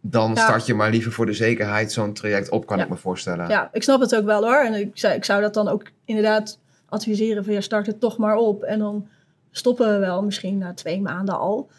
Dan 0.00 0.36
start 0.36 0.66
je 0.66 0.74
maar 0.74 0.90
liever 0.90 1.12
voor 1.12 1.26
de 1.26 1.32
zekerheid 1.32 1.92
zo'n 1.92 2.12
traject 2.12 2.50
op, 2.50 2.66
kan 2.66 2.80
ik 2.80 2.88
me 2.88 2.96
voorstellen. 2.96 3.48
Ja, 3.48 3.68
ik 3.72 3.82
snap 3.82 4.00
het 4.00 4.16
ook 4.16 4.24
wel 4.24 4.42
hoor. 4.42 4.64
En 4.64 4.74
ik 4.74 4.90
zou, 4.92 5.14
ik 5.14 5.24
zou 5.24 5.40
dat 5.40 5.54
dan 5.54 5.68
ook 5.68 5.82
inderdaad 6.04 6.58
adviseren 6.88 7.44
van 7.44 7.52
ja, 7.52 7.60
start 7.60 7.86
het 7.86 8.00
toch 8.00 8.18
maar 8.18 8.36
op. 8.36 8.62
En 8.62 8.78
dan 8.78 9.08
stoppen 9.50 9.92
we 9.92 9.98
wel 9.98 10.22
misschien 10.22 10.58
na 10.58 10.74
twee 10.74 11.00
maanden 11.00 11.38
al. 11.38 11.70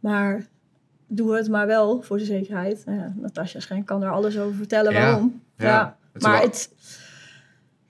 Maar 0.00 0.46
doe 1.06 1.36
het 1.36 1.48
maar 1.48 1.66
wel 1.66 2.02
voor 2.02 2.18
de 2.18 2.24
zekerheid. 2.24 2.82
Nou 2.86 2.98
ja, 2.98 3.12
Natasja 3.16 3.60
Schenk 3.60 3.86
kan 3.86 4.02
er 4.02 4.10
alles 4.10 4.38
over 4.38 4.54
vertellen 4.54 4.92
waarom. 4.92 5.42
Ja, 5.56 5.96
maar 6.12 6.40
het, 6.40 6.70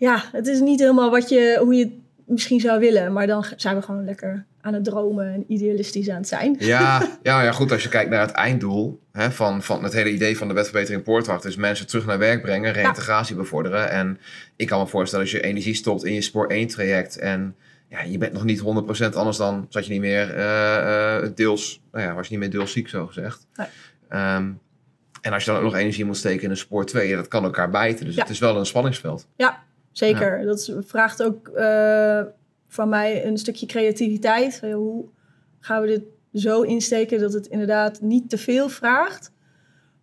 ja, 0.00 0.25
het 0.33 0.47
is 0.47 0.61
niet 0.61 0.80
helemaal 0.80 1.11
wat 1.11 1.28
je, 1.28 1.57
hoe 1.61 1.75
je 1.75 1.85
het 1.85 1.92
misschien 2.26 2.61
zou 2.61 2.80
willen. 2.80 3.12
Maar 3.12 3.26
dan 3.26 3.45
zijn 3.57 3.76
we 3.76 3.83
gewoon 3.83 4.04
lekker 4.04 4.45
aan 4.61 4.75
het 4.75 4.85
dromen 4.85 5.33
en 5.33 5.45
idealistisch 5.49 6.09
aan 6.09 6.16
het 6.16 6.28
zijn. 6.28 6.57
Ja, 6.59 7.00
ja, 7.23 7.42
ja 7.42 7.52
goed. 7.52 7.73
Als 7.73 7.83
je 7.83 7.88
kijkt 7.88 8.11
naar 8.11 8.21
het 8.21 8.30
einddoel 8.30 9.00
hè, 9.12 9.30
van, 9.30 9.62
van 9.62 9.85
het 9.85 9.92
hele 9.92 10.11
idee 10.11 10.37
van 10.37 10.49
de 10.49 10.54
wetverbetering 10.54 11.02
Poortwacht... 11.02 11.45
is 11.45 11.57
mensen 11.57 11.87
terug 11.87 12.07
naar 12.07 12.19
werk 12.19 12.42
brengen, 12.42 12.73
reïntegratie 12.73 13.37
bevorderen. 13.37 13.90
En 13.90 14.19
ik 14.57 14.66
kan 14.66 14.80
me 14.80 14.87
voorstellen 14.87 15.25
als 15.25 15.35
je 15.35 15.42
energie 15.42 15.75
stopt 15.75 16.04
in 16.04 16.12
je 16.12 16.21
spoor 16.21 16.47
1 16.47 16.66
traject... 16.66 17.19
en 17.19 17.57
ja, 17.88 18.02
je 18.02 18.19
bent 18.19 18.33
nog 18.33 18.45
niet 18.45 18.62
100% 19.12 19.14
anders 19.14 19.37
dan 19.37 19.66
zat 19.69 19.87
je 19.87 19.92
niet 19.92 20.00
meer 20.00 20.37
uh, 20.37 21.23
uh, 21.23 21.28
deels... 21.35 21.80
Nou 21.92 22.04
ja, 22.04 22.14
was 22.14 22.26
je 22.26 22.30
niet 22.30 22.40
meer 22.40 22.50
deels 22.50 22.73
ziek, 22.73 22.88
zo 22.88 23.07
gezegd. 23.07 23.47
Um, 24.09 24.61
en 25.21 25.32
als 25.32 25.45
je 25.45 25.50
dan 25.50 25.58
ook 25.58 25.67
nog 25.67 25.76
energie 25.76 26.04
moet 26.04 26.17
steken 26.17 26.43
in 26.43 26.50
een 26.50 26.56
spoor 26.56 26.86
2, 26.86 27.17
dat 27.17 27.28
kan 27.28 27.45
elkaar 27.45 27.71
bijten. 27.71 28.06
Dus 28.06 28.17
het 28.17 28.28
is 28.28 28.39
wel 28.39 28.56
een 28.56 28.67
spanningsveld. 28.67 29.26
Ja, 29.36 29.63
zeker. 29.92 30.44
Dat 30.44 30.72
vraagt 30.80 31.22
ook 31.22 31.50
uh, 31.54 32.22
van 32.68 32.88
mij 32.88 33.26
een 33.26 33.38
stukje 33.38 33.66
creativiteit. 33.66 34.60
Hoe 34.60 35.04
gaan 35.60 35.82
we 35.82 35.86
dit 35.86 36.02
zo 36.32 36.62
insteken 36.62 37.20
dat 37.20 37.32
het 37.32 37.46
inderdaad 37.46 38.00
niet 38.00 38.30
te 38.30 38.38
veel 38.38 38.68
vraagt, 38.68 39.32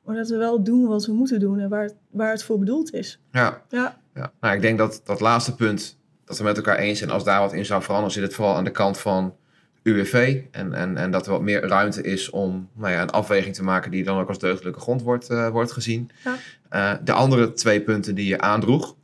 maar 0.03 0.15
dat 0.15 0.29
we 0.29 0.37
wel 0.37 0.63
doen 0.63 0.87
wat 0.87 1.05
we 1.05 1.13
moeten 1.13 1.39
doen 1.39 1.59
en 1.59 1.69
waar 1.69 1.83
het, 1.83 1.95
waar 2.09 2.31
het 2.31 2.43
voor 2.43 2.59
bedoeld 2.59 2.93
is. 2.93 3.19
Ja. 3.31 3.61
ja. 3.69 3.97
ja. 4.13 4.31
Nou, 4.41 4.55
ik 4.55 4.61
denk 4.61 4.77
dat 4.77 5.01
dat 5.03 5.19
laatste 5.19 5.55
punt, 5.55 5.97
dat 6.25 6.37
we 6.37 6.43
met 6.43 6.57
elkaar 6.57 6.77
eens 6.77 6.97
zijn, 6.97 7.09
als 7.09 7.23
daar 7.23 7.39
wat 7.39 7.53
in 7.53 7.65
zou 7.65 7.81
veranderen, 7.81 8.13
zit 8.13 8.23
het 8.23 8.33
vooral 8.33 8.55
aan 8.55 8.63
de 8.63 8.71
kant 8.71 8.97
van 8.97 9.35
UWV. 9.83 10.41
En, 10.51 10.73
en, 10.73 10.97
en 10.97 11.11
dat 11.11 11.25
er 11.25 11.31
wat 11.31 11.41
meer 11.41 11.67
ruimte 11.67 12.01
is 12.01 12.29
om 12.29 12.69
nou 12.73 12.91
ja, 12.91 13.01
een 13.01 13.09
afweging 13.09 13.55
te 13.55 13.63
maken 13.63 13.91
die 13.91 14.03
dan 14.03 14.19
ook 14.19 14.27
als 14.27 14.39
deugdelijke 14.39 14.79
grond 14.79 15.01
wordt, 15.01 15.29
uh, 15.29 15.49
wordt 15.49 15.71
gezien. 15.71 16.09
Ja. 16.23 16.35
Uh, 16.71 16.99
de 17.03 17.11
andere 17.11 17.53
twee 17.53 17.81
punten 17.81 18.15
die 18.15 18.27
je 18.27 18.39
aandroeg. 18.39 18.95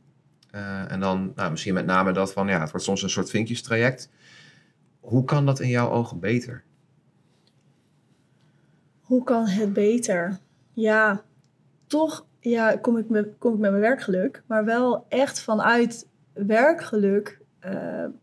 Uh, 0.54 0.92
en 0.92 1.00
dan 1.00 1.32
nou, 1.34 1.50
misschien 1.50 1.74
met 1.74 1.86
name 1.86 2.12
dat 2.12 2.32
van 2.32 2.48
ja, 2.48 2.60
het 2.60 2.70
wordt 2.70 2.86
soms 2.86 3.02
een 3.02 3.10
soort 3.10 3.30
vinkjestraject. 3.30 4.10
Hoe 5.00 5.24
kan 5.24 5.46
dat 5.46 5.60
in 5.60 5.68
jouw 5.68 5.90
ogen 5.90 6.20
beter? 6.20 6.64
Hoe 9.00 9.24
kan 9.24 9.46
het 9.46 9.72
beter? 9.72 10.38
Ja, 10.72 11.22
toch 11.86 12.26
ja, 12.40 12.76
kom, 12.76 12.96
ik 12.96 13.08
met, 13.08 13.28
kom 13.38 13.52
ik 13.54 13.58
met 13.58 13.70
mijn 13.70 13.82
werkgeluk, 13.82 14.42
maar 14.46 14.64
wel 14.64 15.06
echt 15.08 15.40
vanuit 15.40 16.08
werkgeluk 16.32 17.40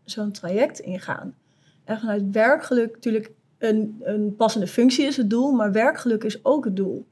zo'n 0.04 0.32
traject 0.32 0.78
ingaan. 0.78 1.34
En 1.84 1.98
vanuit 1.98 2.30
werkgeluk 2.30 2.94
natuurlijk 2.94 3.30
een, 3.58 4.00
een 4.02 4.36
passende 4.36 4.66
functie 4.66 5.06
is 5.06 5.16
het 5.16 5.30
doel, 5.30 5.52
maar 5.52 5.72
werkgeluk 5.72 6.24
is 6.24 6.44
ook 6.44 6.64
het 6.64 6.76
doel. 6.76 7.06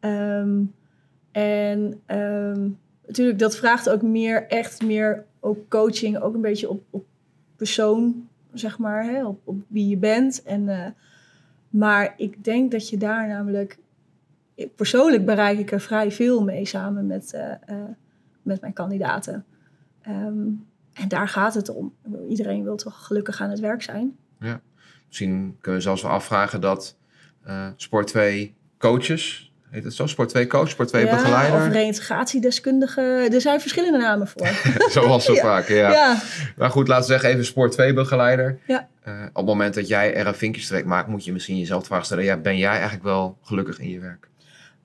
Um, 0.00 0.74
en 1.30 2.00
um, 2.06 2.78
natuurlijk, 3.12 3.38
dat 3.38 3.56
vraagt 3.56 3.88
ook 3.88 4.02
meer, 4.02 4.46
echt 4.46 4.82
meer 4.82 5.24
ook 5.40 5.68
coaching, 5.68 6.18
ook 6.18 6.34
een 6.34 6.40
beetje 6.40 6.68
op, 6.68 6.84
op 6.90 7.06
persoon, 7.56 8.28
zeg 8.52 8.78
maar, 8.78 9.04
hè, 9.04 9.26
op, 9.26 9.40
op 9.44 9.62
wie 9.68 9.88
je 9.88 9.96
bent. 9.96 10.42
En, 10.42 10.62
uh, 10.62 10.86
maar 11.68 12.14
ik 12.16 12.44
denk 12.44 12.70
dat 12.70 12.88
je 12.88 12.96
daar 12.96 13.28
namelijk, 13.28 13.78
persoonlijk 14.76 15.24
bereik 15.24 15.58
ik 15.58 15.70
er 15.70 15.80
vrij 15.80 16.12
veel 16.12 16.44
mee 16.44 16.64
samen 16.64 17.06
met, 17.06 17.32
uh, 17.34 17.76
uh, 17.76 17.84
met 18.42 18.60
mijn 18.60 18.72
kandidaten. 18.72 19.44
Um, 20.08 20.66
en 20.92 21.08
daar 21.08 21.28
gaat 21.28 21.54
het 21.54 21.68
om. 21.68 21.94
Iedereen 22.28 22.62
wil 22.62 22.76
toch 22.76 23.06
gelukkig 23.06 23.40
aan 23.40 23.50
het 23.50 23.60
werk 23.60 23.82
zijn. 23.82 24.16
Ja. 24.38 24.60
Misschien 25.06 25.56
kunnen 25.60 25.80
we 25.80 25.86
zelfs 25.86 26.02
wel 26.02 26.10
afvragen 26.10 26.60
dat 26.60 26.96
Sport 27.76 28.06
2 28.06 28.54
coaches, 28.78 29.51
heet 29.72 29.84
het 29.84 29.94
zo? 29.94 30.06
Sport 30.06 30.28
2 30.28 30.46
coach, 30.46 30.68
Sport 30.68 30.88
2 30.88 31.04
ja, 31.04 31.14
begeleider? 31.14 31.60
Of 31.60 31.72
reïntegratiedeskundige. 31.72 33.28
Er 33.32 33.40
zijn 33.40 33.60
verschillende 33.60 33.98
namen 33.98 34.28
voor. 34.28 34.48
Zoals 34.90 35.24
zo 35.24 35.34
vaak, 35.48 35.68
ja. 35.68 35.90
ja. 35.90 36.22
Maar 36.56 36.70
goed, 36.70 36.88
laten 36.88 37.04
we 37.04 37.12
zeggen 37.12 37.30
even 37.30 37.44
Sport 37.44 37.72
2 37.72 37.92
begeleider. 37.92 38.58
Ja. 38.66 38.88
Uh, 39.08 39.22
op 39.28 39.36
het 39.36 39.44
moment 39.44 39.74
dat 39.74 39.88
jij 39.88 40.14
er 40.14 40.26
een 40.26 40.34
vinkjestrek 40.34 40.84
maakt, 40.84 41.08
moet 41.08 41.24
je 41.24 41.32
misschien 41.32 41.58
jezelf 41.58 41.80
de 41.80 41.86
vraag 41.86 42.04
stellen: 42.04 42.24
ja, 42.24 42.36
ben 42.36 42.58
jij 42.58 42.70
eigenlijk 42.70 43.02
wel 43.02 43.38
gelukkig 43.42 43.78
in 43.78 43.90
je 43.90 44.00
werk? 44.00 44.28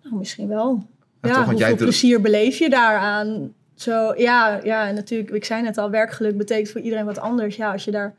Nou, 0.04 0.16
misschien 0.16 0.48
wel. 0.48 0.88
Ja, 1.22 1.34
toch, 1.34 1.46
hoeveel 1.46 1.76
plezier 1.76 2.22
beleef 2.22 2.58
je 2.58 2.70
daaraan? 2.70 3.54
Zo, 3.76 4.14
ja, 4.16 4.60
ja, 4.64 4.92
natuurlijk, 4.92 5.30
ik 5.30 5.46
zei 5.46 5.62
net 5.62 5.78
al, 5.78 5.90
werkgeluk 5.90 6.38
betekent 6.38 6.70
voor 6.70 6.82
iedereen 6.82 7.06
wat 7.06 7.20
anders. 7.20 7.56
Ja, 7.56 7.72
als 7.72 7.86
je 7.86 7.92
daar, 7.92 8.16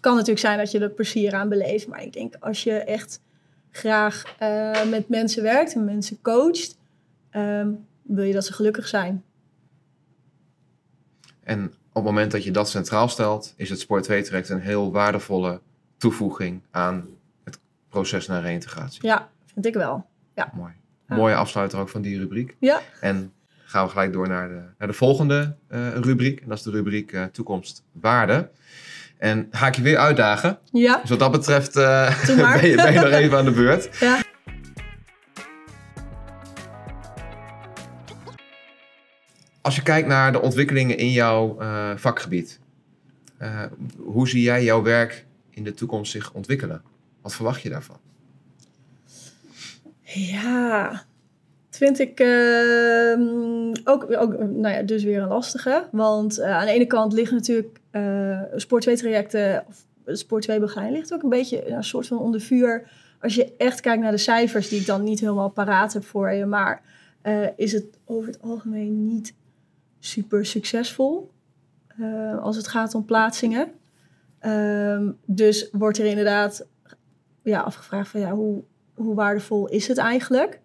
kan 0.00 0.12
natuurlijk 0.12 0.40
zijn 0.40 0.58
dat 0.58 0.70
je 0.70 0.78
er 0.78 0.90
plezier 0.90 1.34
aan 1.34 1.48
beleeft, 1.48 1.86
maar 1.86 2.02
ik 2.02 2.12
denk 2.12 2.34
als 2.40 2.64
je 2.64 2.72
echt 2.72 3.20
graag 3.76 4.24
uh, 4.42 4.84
met 4.84 5.08
mensen 5.08 5.42
werkt 5.42 5.74
en 5.74 5.84
mensen 5.84 6.18
coacht, 6.22 6.78
um, 7.30 7.86
wil 8.02 8.24
je 8.24 8.32
dat 8.32 8.44
ze 8.44 8.52
gelukkig 8.52 8.88
zijn. 8.88 9.24
En 11.42 11.64
op 11.66 11.94
het 11.94 12.04
moment 12.04 12.30
dat 12.30 12.44
je 12.44 12.50
dat 12.50 12.68
centraal 12.68 13.08
stelt, 13.08 13.54
is 13.56 13.70
het 13.70 13.80
Sport 13.80 14.02
2 14.02 14.22
traject 14.22 14.48
een 14.48 14.60
heel 14.60 14.92
waardevolle 14.92 15.60
toevoeging 15.96 16.62
aan 16.70 17.06
het 17.44 17.58
proces 17.88 18.26
naar 18.26 18.42
reïntegratie. 18.42 19.06
Ja, 19.06 19.28
vind 19.52 19.66
ik 19.66 19.74
wel. 19.74 20.06
Ja. 20.34 20.52
Mooi. 20.54 20.72
Mooie 21.06 21.34
afsluiter 21.34 21.78
ook 21.78 21.88
van 21.88 22.02
die 22.02 22.18
rubriek. 22.18 22.56
Ja. 22.58 22.80
En 23.00 23.32
gaan 23.64 23.84
we 23.84 23.90
gelijk 23.90 24.12
door 24.12 24.28
naar 24.28 24.48
de, 24.48 24.62
naar 24.78 24.88
de 24.88 24.94
volgende 24.94 25.56
uh, 25.68 25.94
rubriek. 25.94 26.40
En 26.40 26.48
dat 26.48 26.58
is 26.58 26.64
de 26.64 26.70
rubriek 26.70 27.12
uh, 27.12 27.24
toekomst 27.24 27.82
waarde. 27.92 28.50
En 29.24 29.48
ga 29.50 29.66
ik 29.66 29.74
je 29.74 29.82
weer 29.82 29.96
uitdagen. 29.96 30.58
Ja. 30.72 31.00
Dus 31.00 31.10
wat 31.10 31.18
dat 31.18 31.30
betreft 31.30 31.76
uh, 31.76 32.26
ben, 32.26 32.68
je, 32.68 32.76
ben 32.76 32.92
je 32.92 33.00
nog 33.00 33.10
even 33.10 33.38
aan 33.38 33.44
de 33.44 33.50
beurt. 33.50 33.98
Ja. 34.00 34.22
Als 39.60 39.76
je 39.76 39.82
kijkt 39.82 40.08
naar 40.08 40.32
de 40.32 40.40
ontwikkelingen 40.40 40.98
in 40.98 41.10
jouw 41.10 41.58
vakgebied. 41.96 42.60
hoe 43.96 44.28
zie 44.28 44.42
jij 44.42 44.64
jouw 44.64 44.82
werk 44.82 45.26
in 45.50 45.64
de 45.64 45.74
toekomst 45.74 46.12
zich 46.12 46.32
ontwikkelen? 46.32 46.82
Wat 47.22 47.34
verwacht 47.34 47.62
je 47.62 47.68
daarvan? 47.68 47.98
Ja, 50.02 51.04
vind 51.76 51.98
ik 51.98 52.20
ehm, 52.20 53.72
ook, 53.84 54.16
ook 54.16 54.38
nou 54.38 54.74
ja, 54.74 54.82
dus 54.82 55.04
weer 55.04 55.22
een 55.22 55.28
lastige. 55.28 55.88
Want 55.90 56.38
eh, 56.38 56.50
aan 56.50 56.66
de 56.66 56.72
ene 56.72 56.86
kant 56.86 57.12
liggen 57.12 57.36
natuurlijk 57.36 57.80
uh, 57.92 58.40
Sport 58.54 58.82
2 58.82 58.96
trajecten, 58.96 59.64
of 59.68 59.86
Sport 60.06 60.42
2 60.42 60.60
begeleiding 60.60 60.98
ligt 60.98 61.14
ook 61.14 61.22
een 61.22 61.28
beetje 61.28 61.70
een 61.70 61.84
soort 61.84 62.06
van 62.06 62.18
onder 62.18 62.40
vuur. 62.40 62.90
Als 63.20 63.34
je 63.34 63.54
echt 63.56 63.80
kijkt 63.80 64.02
naar 64.02 64.10
de 64.10 64.16
cijfers, 64.16 64.68
die 64.68 64.80
ik 64.80 64.86
dan 64.86 65.02
niet 65.02 65.20
helemaal 65.20 65.50
paraat 65.50 65.92
heb 65.92 66.04
voor 66.04 66.30
je, 66.30 66.46
maar 66.46 66.82
uh, 67.22 67.46
is 67.56 67.72
het 67.72 67.84
over 68.04 68.28
het 68.28 68.42
algemeen 68.42 69.06
niet 69.06 69.34
super 69.98 70.46
succesvol 70.46 71.32
als 72.40 72.56
het 72.56 72.68
gaat 72.68 72.94
om 72.94 73.04
plaatsingen. 73.04 73.68
Um, 74.46 75.18
dus 75.24 75.68
wordt 75.72 75.98
er 75.98 76.04
inderdaad 76.04 76.66
ja, 77.42 77.60
afgevraagd 77.60 78.10
van 78.10 78.20
ja, 78.20 78.30
hoe, 78.30 78.62
hoe 78.94 79.14
waardevol 79.14 79.68
is 79.68 79.88
het 79.88 79.98
eigenlijk? 79.98 80.60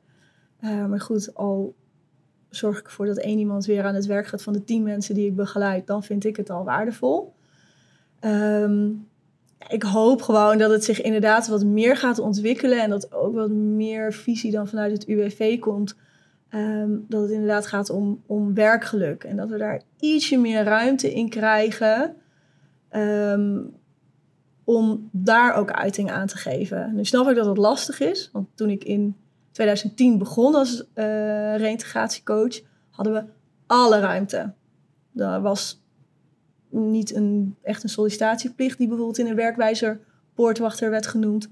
Uh, 0.61 0.85
maar 0.85 1.01
goed, 1.01 1.35
al 1.35 1.75
zorg 2.49 2.79
ik 2.79 2.85
ervoor 2.85 3.05
dat 3.05 3.17
één 3.17 3.39
iemand 3.39 3.65
weer 3.65 3.83
aan 3.83 3.95
het 3.95 4.05
werk 4.05 4.27
gaat 4.27 4.43
van 4.43 4.53
de 4.53 4.63
tien 4.63 4.83
mensen 4.83 5.15
die 5.15 5.27
ik 5.27 5.35
begeleid, 5.35 5.87
dan 5.87 6.03
vind 6.03 6.25
ik 6.25 6.37
het 6.37 6.49
al 6.49 6.63
waardevol. 6.63 7.33
Um, 8.21 9.07
ik 9.67 9.83
hoop 9.83 10.21
gewoon 10.21 10.57
dat 10.57 10.71
het 10.71 10.83
zich 10.83 11.01
inderdaad 11.01 11.47
wat 11.47 11.63
meer 11.63 11.97
gaat 11.97 12.19
ontwikkelen 12.19 12.81
en 12.81 12.89
dat 12.89 13.13
ook 13.13 13.33
wat 13.33 13.49
meer 13.49 14.13
visie 14.13 14.51
dan 14.51 14.67
vanuit 14.67 14.91
het 14.91 15.07
UWV 15.07 15.59
komt. 15.59 15.95
Um, 16.53 17.05
dat 17.07 17.21
het 17.21 17.31
inderdaad 17.31 17.67
gaat 17.67 17.89
om, 17.89 18.23
om 18.25 18.53
werkgeluk 18.53 19.23
en 19.23 19.35
dat 19.35 19.49
we 19.49 19.57
daar 19.57 19.81
ietsje 19.99 20.37
meer 20.37 20.63
ruimte 20.63 21.13
in 21.13 21.29
krijgen. 21.29 22.15
Um, 22.91 23.77
om 24.63 25.09
daar 25.11 25.55
ook 25.55 25.71
uiting 25.71 26.11
aan 26.11 26.27
te 26.27 26.37
geven. 26.37 26.95
Nu 26.95 27.05
snap 27.05 27.29
ik 27.29 27.35
dat 27.35 27.45
het 27.45 27.57
lastig 27.57 27.99
is, 27.99 28.29
want 28.33 28.47
toen 28.55 28.69
ik 28.69 28.83
in 28.83 29.15
2010 29.59 30.17
begon 30.17 30.55
als 30.55 30.79
uh, 30.95 31.55
reïntegratiecoach, 31.55 32.61
hadden 32.89 33.13
we 33.13 33.23
alle 33.67 33.99
ruimte. 33.99 34.53
Er 35.15 35.41
was 35.41 35.83
niet 36.69 37.15
een, 37.15 37.55
echt 37.61 37.83
een 37.83 37.89
sollicitatieplicht 37.89 38.77
die 38.77 38.87
bijvoorbeeld 38.87 39.17
in 39.17 39.27
een 39.27 39.35
werkwijzer 39.35 39.99
poortwachter 40.33 40.89
werd 40.89 41.07
genoemd. 41.07 41.49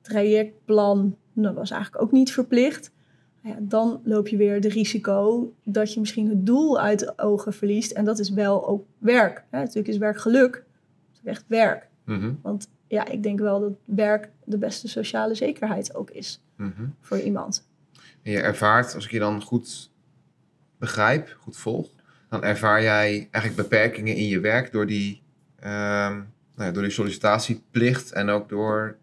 Trajectplan 0.00 1.16
dat 1.32 1.54
was 1.54 1.70
eigenlijk 1.70 2.02
ook 2.02 2.12
niet 2.12 2.32
verplicht. 2.32 2.92
Nou 3.42 3.54
ja, 3.54 3.60
dan 3.62 4.00
loop 4.04 4.28
je 4.28 4.36
weer 4.36 4.54
het 4.54 4.64
risico 4.64 5.52
dat 5.64 5.94
je 5.94 6.00
misschien 6.00 6.28
het 6.28 6.46
doel 6.46 6.80
uit 6.80 6.98
de 6.98 7.12
ogen 7.16 7.52
verliest. 7.52 7.90
En 7.90 8.04
dat 8.04 8.18
is 8.18 8.30
wel 8.30 8.68
ook 8.68 8.84
werk. 8.98 9.44
Hè? 9.50 9.58
Natuurlijk 9.58 9.88
is 9.88 9.98
werk 9.98 10.20
geluk. 10.20 10.54
Het 10.54 11.20
is 11.22 11.30
echt 11.30 11.44
werk. 11.46 11.88
Mm 12.04 12.38
Want 12.42 12.70
ja, 12.92 13.08
ik 13.08 13.22
denk 13.22 13.38
wel 13.38 13.60
dat 13.60 13.72
werk 13.84 14.28
de 14.44 14.58
beste 14.58 14.88
sociale 14.88 15.34
zekerheid 15.34 15.94
ook 15.94 16.10
is 16.10 16.42
mhm. 16.56 16.86
voor 17.00 17.18
iemand. 17.18 17.68
En 18.22 18.32
je 18.32 18.40
ervaart, 18.40 18.94
als 18.94 19.04
ik 19.04 19.10
je 19.10 19.18
dan 19.18 19.42
goed 19.42 19.90
begrijp, 20.78 21.36
goed 21.40 21.56
volg, 21.56 21.88
dan 22.28 22.44
ervaar 22.44 22.82
jij 22.82 23.28
eigenlijk 23.30 23.68
beperkingen 23.68 24.14
in 24.14 24.26
je 24.26 24.40
werk 24.40 24.72
door 24.72 24.86
die, 24.86 25.22
um, 25.60 25.66
nou 25.68 26.26
ja, 26.56 26.70
door 26.70 26.82
die 26.82 26.92
sollicitatieplicht 26.92 28.12
en 28.12 28.28
ook 28.28 28.48
door 28.48 28.96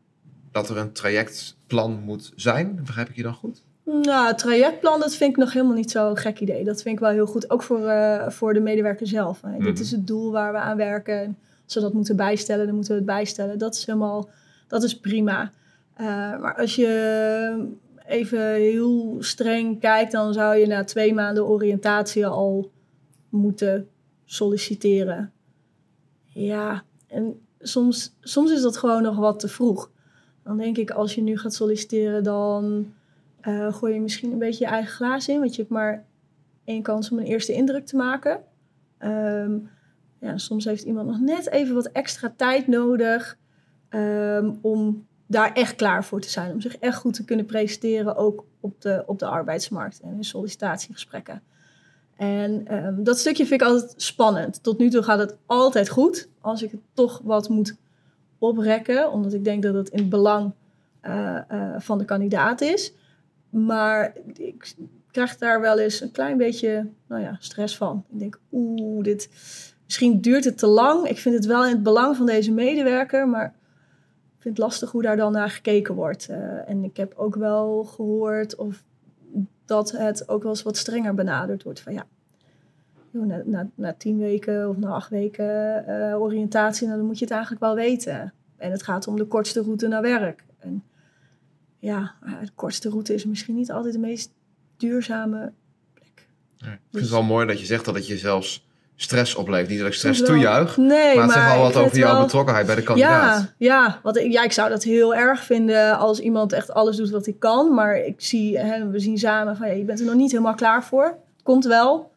dat 0.52 0.69
er 0.69 0.78
een 0.78 0.91
trajectplan 0.91 1.99
moet 1.99 2.32
zijn. 2.36 2.80
Begrijp 2.86 3.10
ik 3.10 3.15
je 3.15 3.23
dan 3.23 3.34
goed? 3.34 3.63
Nou, 3.84 4.28
het 4.28 4.38
trajectplan, 4.38 4.99
dat 4.99 5.15
vind 5.15 5.32
ik 5.32 5.38
nog 5.38 5.54
helemaal 5.54 5.75
niet 5.75 5.91
zo'n 5.91 6.17
gek 6.17 6.39
idee. 6.39 6.63
Dat 6.63 6.82
vind 6.82 6.95
ik 6.95 7.02
wel 7.02 7.12
heel 7.12 7.28
goed, 7.28 7.49
ook 7.49 7.63
voor, 7.63 7.80
uh, 7.80 8.30
voor 8.30 8.54
de 8.54 8.60
medewerker 8.60 9.08
zelf. 9.08 9.39
Dit 9.39 9.60
mhm. 9.60 9.82
is 9.82 9.91
het 9.91 10.08
doel 10.08 10.32
waar 10.32 10.52
we 10.52 10.58
aan 10.58 10.78
werken 10.78 11.38
als 11.69 11.84
we 11.84 11.89
dat 11.89 11.93
moeten 11.93 12.15
bijstellen, 12.15 12.65
dan 12.65 12.75
moeten 12.75 12.91
we 12.91 12.97
het 12.97 13.08
bijstellen. 13.08 13.58
Dat 13.58 13.75
is 13.75 13.86
helemaal, 13.86 14.29
dat 14.67 14.84
is 14.84 14.99
prima. 14.99 15.51
Uh, 15.99 16.05
maar 16.39 16.55
als 16.55 16.75
je 16.75 17.67
even 18.05 18.53
heel 18.53 19.17
streng 19.19 19.79
kijkt, 19.79 20.12
dan 20.12 20.34
zou 20.34 20.55
je 20.55 20.67
na 20.67 20.84
twee 20.84 21.13
maanden 21.13 21.47
oriëntatie 21.47 22.27
al 22.27 22.71
moeten 23.29 23.88
solliciteren. 24.25 25.32
Ja, 26.25 26.84
en 27.08 27.39
soms, 27.60 28.15
soms 28.21 28.51
is 28.51 28.62
dat 28.62 28.77
gewoon 28.77 29.01
nog 29.01 29.15
wat 29.15 29.39
te 29.39 29.47
vroeg. 29.47 29.91
Dan 30.43 30.58
denk 30.58 30.77
ik, 30.77 30.91
als 30.91 31.15
je 31.15 31.21
nu 31.21 31.38
gaat 31.38 31.53
solliciteren, 31.53 32.23
dan 32.23 32.93
uh, 33.47 33.73
gooi 33.73 33.93
je 33.93 34.01
misschien 34.01 34.32
een 34.32 34.39
beetje 34.39 34.65
je 34.65 34.71
eigen 34.71 34.91
glaas 34.91 35.27
in. 35.27 35.39
Want 35.39 35.55
je 35.55 35.62
hebt 35.62 35.73
maar 35.73 36.05
één 36.63 36.82
kans 36.82 37.12
om 37.12 37.17
een 37.17 37.25
eerste 37.25 37.53
indruk 37.53 37.86
te 37.86 37.95
maken. 37.95 38.39
Um, 38.99 39.69
ja, 40.19 40.38
soms 40.38 40.65
heeft 40.65 40.84
iemand 40.84 41.08
nog 41.08 41.19
net 41.19 41.49
even 41.49 41.75
wat 41.75 41.86
extra 41.86 42.34
tijd 42.36 42.67
nodig 42.67 43.38
um, 43.89 44.60
om 44.62 45.08
daar 45.25 45.53
echt 45.53 45.75
klaar 45.75 46.05
voor 46.05 46.21
te 46.21 46.29
zijn. 46.29 46.51
Om 46.51 46.62
zich 46.62 46.77
echt 46.77 46.97
goed 46.97 47.13
te 47.13 47.25
kunnen 47.25 47.45
presenteren, 47.45 48.15
ook 48.15 48.45
op 48.60 48.82
de, 48.82 49.03
op 49.05 49.19
de 49.19 49.25
arbeidsmarkt 49.25 49.99
en 49.99 50.15
in 50.15 50.23
sollicitatiegesprekken. 50.23 51.41
En 52.15 52.75
um, 52.86 53.03
dat 53.03 53.19
stukje 53.19 53.45
vind 53.45 53.62
ik 53.62 53.67
altijd 53.67 53.93
spannend. 54.01 54.63
Tot 54.63 54.77
nu 54.77 54.89
toe 54.89 55.03
gaat 55.03 55.19
het 55.19 55.38
altijd 55.45 55.89
goed. 55.89 56.29
Als 56.41 56.63
ik 56.63 56.71
het 56.71 56.82
toch 56.93 57.21
wat 57.23 57.49
moet 57.49 57.75
oprekken, 58.38 59.12
omdat 59.12 59.34
ik 59.34 59.43
denk 59.43 59.63
dat 59.63 59.73
het 59.73 59.89
in 59.89 59.99
het 59.99 60.10
belang 60.10 60.53
uh, 61.03 61.39
uh, 61.51 61.79
van 61.79 61.97
de 61.97 62.05
kandidaat 62.05 62.62
is. 62.62 62.93
Maar 63.49 64.15
ik 64.34 64.75
krijg 65.12 65.38
daar 65.38 65.62
wel 65.62 65.79
eens 65.79 66.01
een 66.01 66.12
klein 66.12 66.38
beetje 66.38 66.89
nou 67.08 67.21
ja, 67.21 67.38
stress 67.39 67.77
van. 67.77 68.05
Ik 68.12 68.19
denk, 68.19 68.39
oeh, 68.51 69.03
dit, 69.03 69.29
Misschien 69.89 70.21
duurt 70.21 70.43
het 70.43 70.58
te 70.58 70.67
lang. 70.67 71.08
Ik 71.08 71.17
vind 71.17 71.36
het 71.36 71.45
wel 71.45 71.65
in 71.65 71.71
het 71.71 71.84
belang 71.84 72.15
van 72.15 72.25
deze 72.25 72.52
medewerker, 72.52 73.28
maar 73.28 73.45
ik 73.45 74.41
vind 74.41 74.58
het 74.58 74.65
lastig 74.65 74.91
hoe 74.91 75.02
daar 75.02 75.17
dan 75.17 75.32
naar 75.32 75.49
gekeken 75.49 75.95
wordt. 75.95 76.30
Uh, 76.30 76.69
en 76.69 76.84
ik 76.84 76.97
heb 76.97 77.13
ook 77.15 77.36
wel 77.36 77.84
gehoord 77.84 78.56
of 78.56 78.84
dat 79.65 79.91
het 79.91 80.30
ook 80.30 80.41
wel 80.41 80.52
eens 80.52 80.63
wat 80.63 80.78
strenger 80.78 81.13
benaderd 81.13 81.63
wordt. 81.63 81.80
Van 81.80 81.93
ja, 81.93 82.06
na, 83.12 83.41
na, 83.45 83.69
na, 83.75 83.93
tien 83.93 84.17
weken 84.17 84.69
of 84.69 84.78
na 84.78 84.89
acht 84.89 85.10
weken 85.10 85.86
uh, 85.88 86.21
oriëntatie, 86.21 86.86
nou, 86.86 86.97
dan 86.97 87.08
moet 87.08 87.19
je 87.19 87.25
het 87.25 87.34
eigenlijk 87.34 87.63
wel 87.63 87.75
weten. 87.75 88.34
En 88.58 88.71
het 88.71 88.84
gaat 88.84 89.08
om 89.08 89.15
de 89.15 89.25
kortste 89.25 89.62
route 89.62 89.88
naar 89.88 90.02
werk. 90.02 90.43
En 90.60 90.84
ja, 91.80 92.13
de 92.41 92.52
kortste 92.56 92.89
route 92.89 93.13
is 93.13 93.25
misschien 93.25 93.56
niet 93.56 93.71
altijd 93.71 93.93
de 93.93 93.99
meest 93.99 94.32
duurzame 94.78 95.52
plek. 95.93 96.28
Nee, 96.58 96.73
ik 96.73 96.80
vind 96.91 97.04
het 97.04 97.13
wel 97.13 97.23
mooi 97.23 97.47
dat 97.47 97.60
je 97.60 97.65
zegt 97.65 97.86
dat 97.86 97.95
het 97.95 98.08
je 98.08 98.17
zelfs 98.17 98.67
stress 99.01 99.35
oplevert. 99.35 99.69
Niet 99.69 99.79
dat 99.79 99.88
ik 99.88 99.93
stress 99.93 100.23
toejuich, 100.23 100.77
nee, 100.77 101.15
maar 101.15 101.23
het 101.23 101.33
zegt 101.33 101.53
wel 101.53 101.62
wat 101.62 101.75
over 101.75 101.97
jouw 101.97 102.21
betrokkenheid 102.21 102.65
bij 102.65 102.75
de 102.75 102.83
kandidaat. 102.83 103.41
Ja, 103.41 103.53
ja, 103.57 103.99
want 104.03 104.17
ik, 104.17 104.31
ja, 104.31 104.43
ik 104.43 104.51
zou 104.51 104.69
dat 104.69 104.83
heel 104.83 105.15
erg 105.15 105.43
vinden 105.43 105.97
als 105.97 106.19
iemand 106.19 106.53
echt 106.53 106.73
alles 106.73 106.97
doet 106.97 107.09
wat 107.09 107.25
hij 107.25 107.35
kan. 107.39 107.73
Maar 107.73 107.97
ik 107.97 108.21
zie, 108.21 108.59
hè, 108.59 108.89
we 108.89 108.99
zien 108.99 109.17
samen 109.17 109.57
van, 109.57 109.67
ja, 109.67 109.73
je 109.73 109.83
bent 109.83 109.99
er 109.99 110.05
nog 110.05 110.15
niet 110.15 110.31
helemaal 110.31 110.55
klaar 110.55 110.83
voor. 110.83 111.05
Het 111.05 111.43
komt 111.43 111.65
wel. 111.65 112.12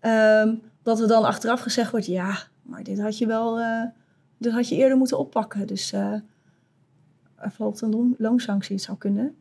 Um, 0.00 0.62
dat 0.82 1.00
er 1.00 1.08
dan 1.08 1.24
achteraf 1.24 1.60
gezegd 1.60 1.90
wordt, 1.90 2.06
ja, 2.06 2.38
maar 2.62 2.82
dit 2.82 3.00
had 3.00 3.18
je 3.18 3.26
wel, 3.26 3.60
uh, 3.60 3.82
dit 4.38 4.52
had 4.52 4.68
je 4.68 4.76
eerder 4.76 4.96
moeten 4.96 5.18
oppakken. 5.18 5.66
Dus 5.66 5.92
uh, 5.92 6.12
er 7.36 7.50
valt 7.50 7.80
een 7.80 8.14
loonsanctie, 8.18 8.74
het 8.74 8.84
zou 8.84 8.98
kunnen. 8.98 9.36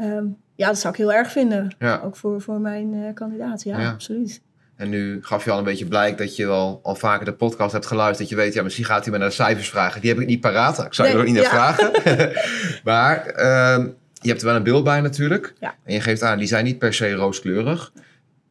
Um, 0.00 0.36
ja, 0.54 0.66
dat 0.66 0.78
zou 0.78 0.92
ik 0.92 0.98
heel 0.98 1.12
erg 1.12 1.30
vinden. 1.30 1.74
Ja. 1.78 2.00
Ook 2.04 2.16
voor, 2.16 2.40
voor 2.40 2.60
mijn 2.60 2.92
uh, 2.92 3.14
kandidaat, 3.14 3.62
ja, 3.62 3.80
ja, 3.80 3.90
absoluut. 3.90 4.42
En 4.78 4.88
nu 4.88 5.18
gaf 5.22 5.44
je 5.44 5.50
al 5.50 5.58
een 5.58 5.64
beetje 5.64 5.86
blijk 5.86 6.18
dat 6.18 6.36
je 6.36 6.46
wel 6.46 6.80
al 6.82 6.94
vaker 6.94 7.24
de 7.24 7.32
podcast 7.32 7.72
hebt 7.72 7.86
geluisterd. 7.86 8.18
Dat 8.18 8.38
je 8.38 8.44
weet, 8.44 8.54
ja, 8.54 8.62
misschien 8.62 8.84
gaat 8.84 9.02
hij 9.02 9.12
me 9.12 9.18
naar 9.18 9.28
de 9.28 9.34
cijfers 9.34 9.68
vragen. 9.68 10.00
Die 10.00 10.10
heb 10.10 10.20
ik 10.20 10.26
niet 10.26 10.40
paraat. 10.40 10.84
Ik 10.84 10.94
zou 10.94 11.08
je 11.08 11.14
er 11.14 11.20
ook 11.20 11.26
niet 11.26 11.34
naar 11.34 11.44
vragen. 11.44 11.90
maar 12.90 13.26
uh, 13.26 13.86
je 14.12 14.28
hebt 14.28 14.40
er 14.40 14.46
wel 14.46 14.56
een 14.56 14.62
beeld 14.62 14.84
bij 14.84 15.00
natuurlijk. 15.00 15.54
Ja. 15.60 15.74
En 15.84 15.94
je 15.94 16.00
geeft 16.00 16.22
aan, 16.22 16.38
die 16.38 16.46
zijn 16.46 16.64
niet 16.64 16.78
per 16.78 16.94
se 16.94 17.12
rooskleurig. 17.12 17.92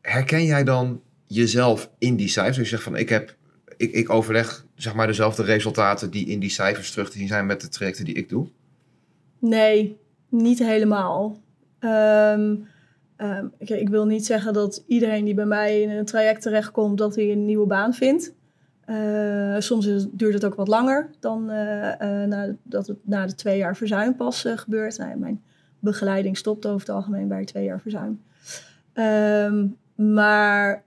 Herken 0.02 0.46
jij 0.46 0.64
dan 0.64 1.02
jezelf 1.28 1.90
in 1.98 2.16
die 2.16 2.28
cijfers? 2.28 2.58
Dus 2.58 2.70
je 2.70 2.76
zegt 2.76 2.84
van, 2.84 2.98
ik, 2.98 3.10
heb, 3.10 3.36
ik, 3.78 3.92
ik 3.92 4.10
overleg 4.10 4.66
zeg 4.76 4.94
maar 4.94 5.08
dezelfde 5.08 5.44
resultaten 5.44 6.10
die 6.12 6.28
in 6.28 6.40
die 6.40 6.50
cijfers 6.50 6.92
terug 6.92 7.10
te 7.10 7.18
zien 7.18 7.28
zijn 7.28 7.46
met 7.46 7.62
de 7.62 7.70
trajecten 7.70 8.06
die 8.06 8.16
ik 8.16 8.30
doe? 8.30 8.48
Nee, 9.40 9.98
niet 10.30 10.60
helemaal. 10.60 11.42
Um, 11.80 12.68
Um, 13.18 13.52
ik, 13.58 13.90
wil 13.90 14.06
niet 14.06 14.26
zeggen 14.26 14.54
dat 14.54 14.84
iedereen 14.88 15.26
die 15.26 15.34
bij 15.34 15.46
mij 15.46 15.82
in 15.82 15.90
een 15.90 16.06
traject 16.06 16.42
terechtkomt, 16.42 16.98
dat 16.98 17.16
hij 17.16 17.32
een 17.32 17.46
nieuwe 17.46 17.68
baan 17.68 17.94
vindt. 17.94 18.34
Uh, 18.86 19.56
soms 19.60 20.08
duurt 20.12 20.34
het 20.34 20.46
ook 20.46 20.56
wat 20.56 20.68
langer 20.68 21.10
dan 21.20 21.42
uh, 21.42 21.48
na, 22.26 22.56
dat 22.64 22.88
het 22.88 22.98
na 23.02 23.26
de 23.26 23.36
twee 23.36 23.58
jaar 23.58 23.76
verzuim 23.76 24.16
pas 24.16 24.46
gebeurt. 24.56 24.98
Nou, 24.98 25.18
mijn 25.18 25.42
begeleiding 25.80 26.38
stopt 26.38 26.66
over 26.66 26.80
het 26.80 26.90
algemeen 26.96 27.28
bij 27.28 27.46
twee 27.46 27.64
jaar 27.64 27.82
verzuim. 27.82 28.22
Um, 28.94 29.78
maar 29.96 30.84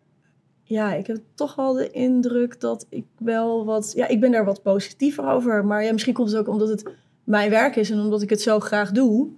ja, 0.62 0.94
ik 0.94 1.06
heb 1.06 1.20
toch 1.34 1.54
wel 1.54 1.72
de 1.72 1.90
indruk 1.90 2.60
dat 2.60 2.86
ik 2.88 3.04
wel 3.18 3.64
wat... 3.64 3.92
Ja, 3.94 4.08
ik 4.08 4.20
ben 4.20 4.32
daar 4.32 4.44
wat 4.44 4.62
positiever 4.62 5.24
over. 5.24 5.64
Maar 5.64 5.84
ja, 5.84 5.92
misschien 5.92 6.14
komt 6.14 6.30
het 6.30 6.38
ook 6.38 6.48
omdat 6.48 6.68
het 6.68 6.90
mijn 7.24 7.50
werk 7.50 7.76
is 7.76 7.90
en 7.90 8.00
omdat 8.00 8.22
ik 8.22 8.30
het 8.30 8.40
zo 8.40 8.60
graag 8.60 8.90
doe. 8.90 9.28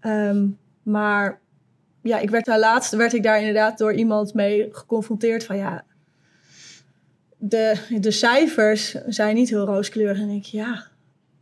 Um, 0.00 0.58
maar 0.82 1.40
ja, 2.02 2.18
ik 2.18 2.30
werd 2.30 2.44
daar 2.44 2.58
laatst, 2.58 2.94
werd 2.94 3.12
ik 3.12 3.22
daar 3.22 3.38
inderdaad 3.38 3.78
door 3.78 3.92
iemand 3.92 4.34
mee 4.34 4.68
geconfronteerd 4.72 5.44
van 5.44 5.56
ja, 5.56 5.84
de, 7.40 7.74
de 8.00 8.10
cijfers 8.10 8.90
zijn 9.06 9.34
niet 9.34 9.48
heel 9.48 9.64
rooskleurig. 9.64 10.18
En 10.18 10.28
ik, 10.28 10.44
ja, 10.44 10.86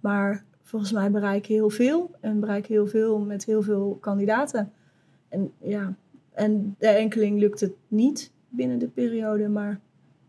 maar 0.01 0.44
volgens 0.62 0.92
mij 0.92 1.11
bereik 1.11 1.38
ik 1.38 1.47
heel 1.47 1.71
veel. 1.71 2.11
En 2.21 2.40
bereik 2.40 2.66
heel 2.66 2.87
veel 2.87 3.18
met 3.18 3.44
heel 3.44 3.62
veel 3.62 3.99
kandidaten. 4.01 4.73
En 5.29 5.53
ja, 5.59 5.94
En 6.33 6.75
de 6.79 6.88
enkeling 6.88 7.38
lukt 7.38 7.61
het 7.61 7.73
niet 7.88 8.31
binnen 8.49 8.79
de 8.79 8.88
periode, 8.88 9.49
maar 9.49 9.81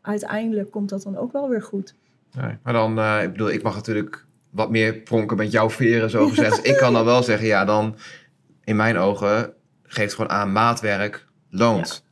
uiteindelijk 0.02 0.72
komt 0.72 0.90
dat 0.90 1.04
dan 1.04 1.18
ook 1.18 1.32
wel 1.32 1.50
weer 1.50 1.62
goed. 1.62 1.96
Nee, 2.32 2.58
maar 2.64 2.74
dan, 2.74 3.00
uh, 3.00 3.20
ik 3.24 3.32
bedoel, 3.32 3.52
ik 3.52 3.64
mag 3.64 3.76
natuurlijk 3.76 4.26
wat 4.50 4.70
meer 4.70 4.96
pronken 4.96 5.38
met 5.38 5.52
jouw 5.52 5.70
veren, 5.70 6.10
zo 6.10 6.28
gezegd. 6.28 6.66
ik 6.72 6.78
kan 6.78 6.94
dan 6.94 7.06
wel 7.06 7.24
zeggen, 7.24 7.48
ja, 7.48 7.66
dan 7.66 7.96
in 8.64 8.76
mijn 8.76 8.98
ogen 8.98 9.54
geeft 9.94 10.14
gewoon 10.14 10.32
aan 10.32 10.52
maatwerk 10.52 11.26
loont. 11.50 12.06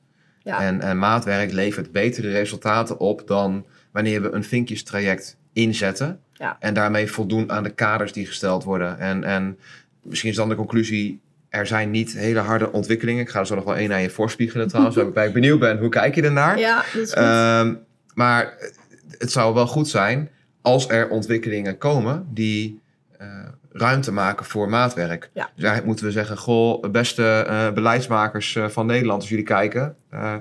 Ja. 0.43 0.61
En, 0.61 0.81
en 0.81 0.99
maatwerk 0.99 1.51
levert 1.51 1.91
betere 1.91 2.31
resultaten 2.31 2.99
op 2.99 3.27
dan 3.27 3.65
wanneer 3.91 4.21
we 4.21 4.31
een 4.31 4.43
vinkjestraject 4.43 5.37
inzetten. 5.53 6.19
Ja. 6.33 6.57
En 6.59 6.73
daarmee 6.73 7.11
voldoen 7.11 7.51
aan 7.51 7.63
de 7.63 7.69
kaders 7.69 8.13
die 8.13 8.25
gesteld 8.25 8.63
worden. 8.63 8.99
En, 8.99 9.23
en 9.23 9.59
misschien 10.01 10.29
is 10.29 10.35
dan 10.35 10.49
de 10.49 10.55
conclusie, 10.55 11.21
er 11.49 11.67
zijn 11.67 11.91
niet 11.91 12.13
hele 12.13 12.39
harde 12.39 12.71
ontwikkelingen. 12.71 13.21
Ik 13.21 13.29
ga 13.29 13.39
er 13.39 13.47
zo 13.47 13.55
nog 13.55 13.63
wel 13.63 13.75
één 13.75 13.93
aan 13.93 14.01
je 14.01 14.09
voorspiegelen 14.09 14.67
trouwens, 14.67 14.95
waarbij 15.03 15.27
ik 15.27 15.33
benieuwd 15.33 15.59
ben, 15.59 15.77
hoe 15.77 15.89
kijk 15.89 16.15
je 16.15 16.21
ernaar? 16.21 16.59
Ja, 16.59 16.75
dat 16.75 17.01
is 17.01 17.13
goed. 17.13 17.23
Ehm, 17.23 17.73
maar 18.13 18.57
het 19.17 19.31
zou 19.31 19.53
wel 19.53 19.67
goed 19.67 19.87
zijn 19.87 20.29
als 20.61 20.89
er 20.89 21.09
ontwikkelingen 21.09 21.77
komen 21.77 22.27
die 22.33 22.81
uh, 23.21 23.27
ruimte 23.77 24.11
maken 24.11 24.45
voor 24.45 24.69
maatwerk. 24.69 25.29
Ja. 25.33 25.43
Dus 25.43 25.63
eigenlijk 25.63 25.85
moeten 25.85 26.05
we 26.05 26.11
zeggen, 26.11 26.37
goh, 26.37 26.83
beste 26.91 27.45
uh, 27.49 27.71
beleidsmakers 27.71 28.55
uh, 28.55 28.67
van 28.67 28.85
Nederland, 28.85 29.19
als 29.21 29.29
jullie 29.29 29.45
kijken, 29.45 29.95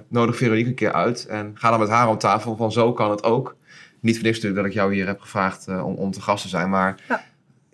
nodig 0.09 0.37
Veronique 0.37 0.69
een 0.69 0.75
keer 0.75 0.93
uit 0.93 1.27
en 1.27 1.51
ga 1.55 1.71
dan 1.71 1.79
met 1.79 1.89
haar 1.89 2.09
om 2.09 2.19
tafel 2.19 2.57
van 2.57 2.73
zo 2.73 2.93
kan 2.93 3.11
het 3.11 3.23
ook. 3.23 3.57
Niet 4.01 4.15
voor 4.15 4.25
niks 4.25 4.37
natuurlijk 4.37 4.63
dat 4.63 4.73
ik 4.73 4.79
jou 4.79 4.95
hier 4.95 5.07
heb 5.07 5.21
gevraagd 5.21 5.69
om, 5.69 5.95
om 5.95 6.11
te 6.11 6.21
gast 6.21 6.43
te 6.43 6.49
zijn, 6.49 6.71
maar 6.71 7.05
ja. 7.09 7.25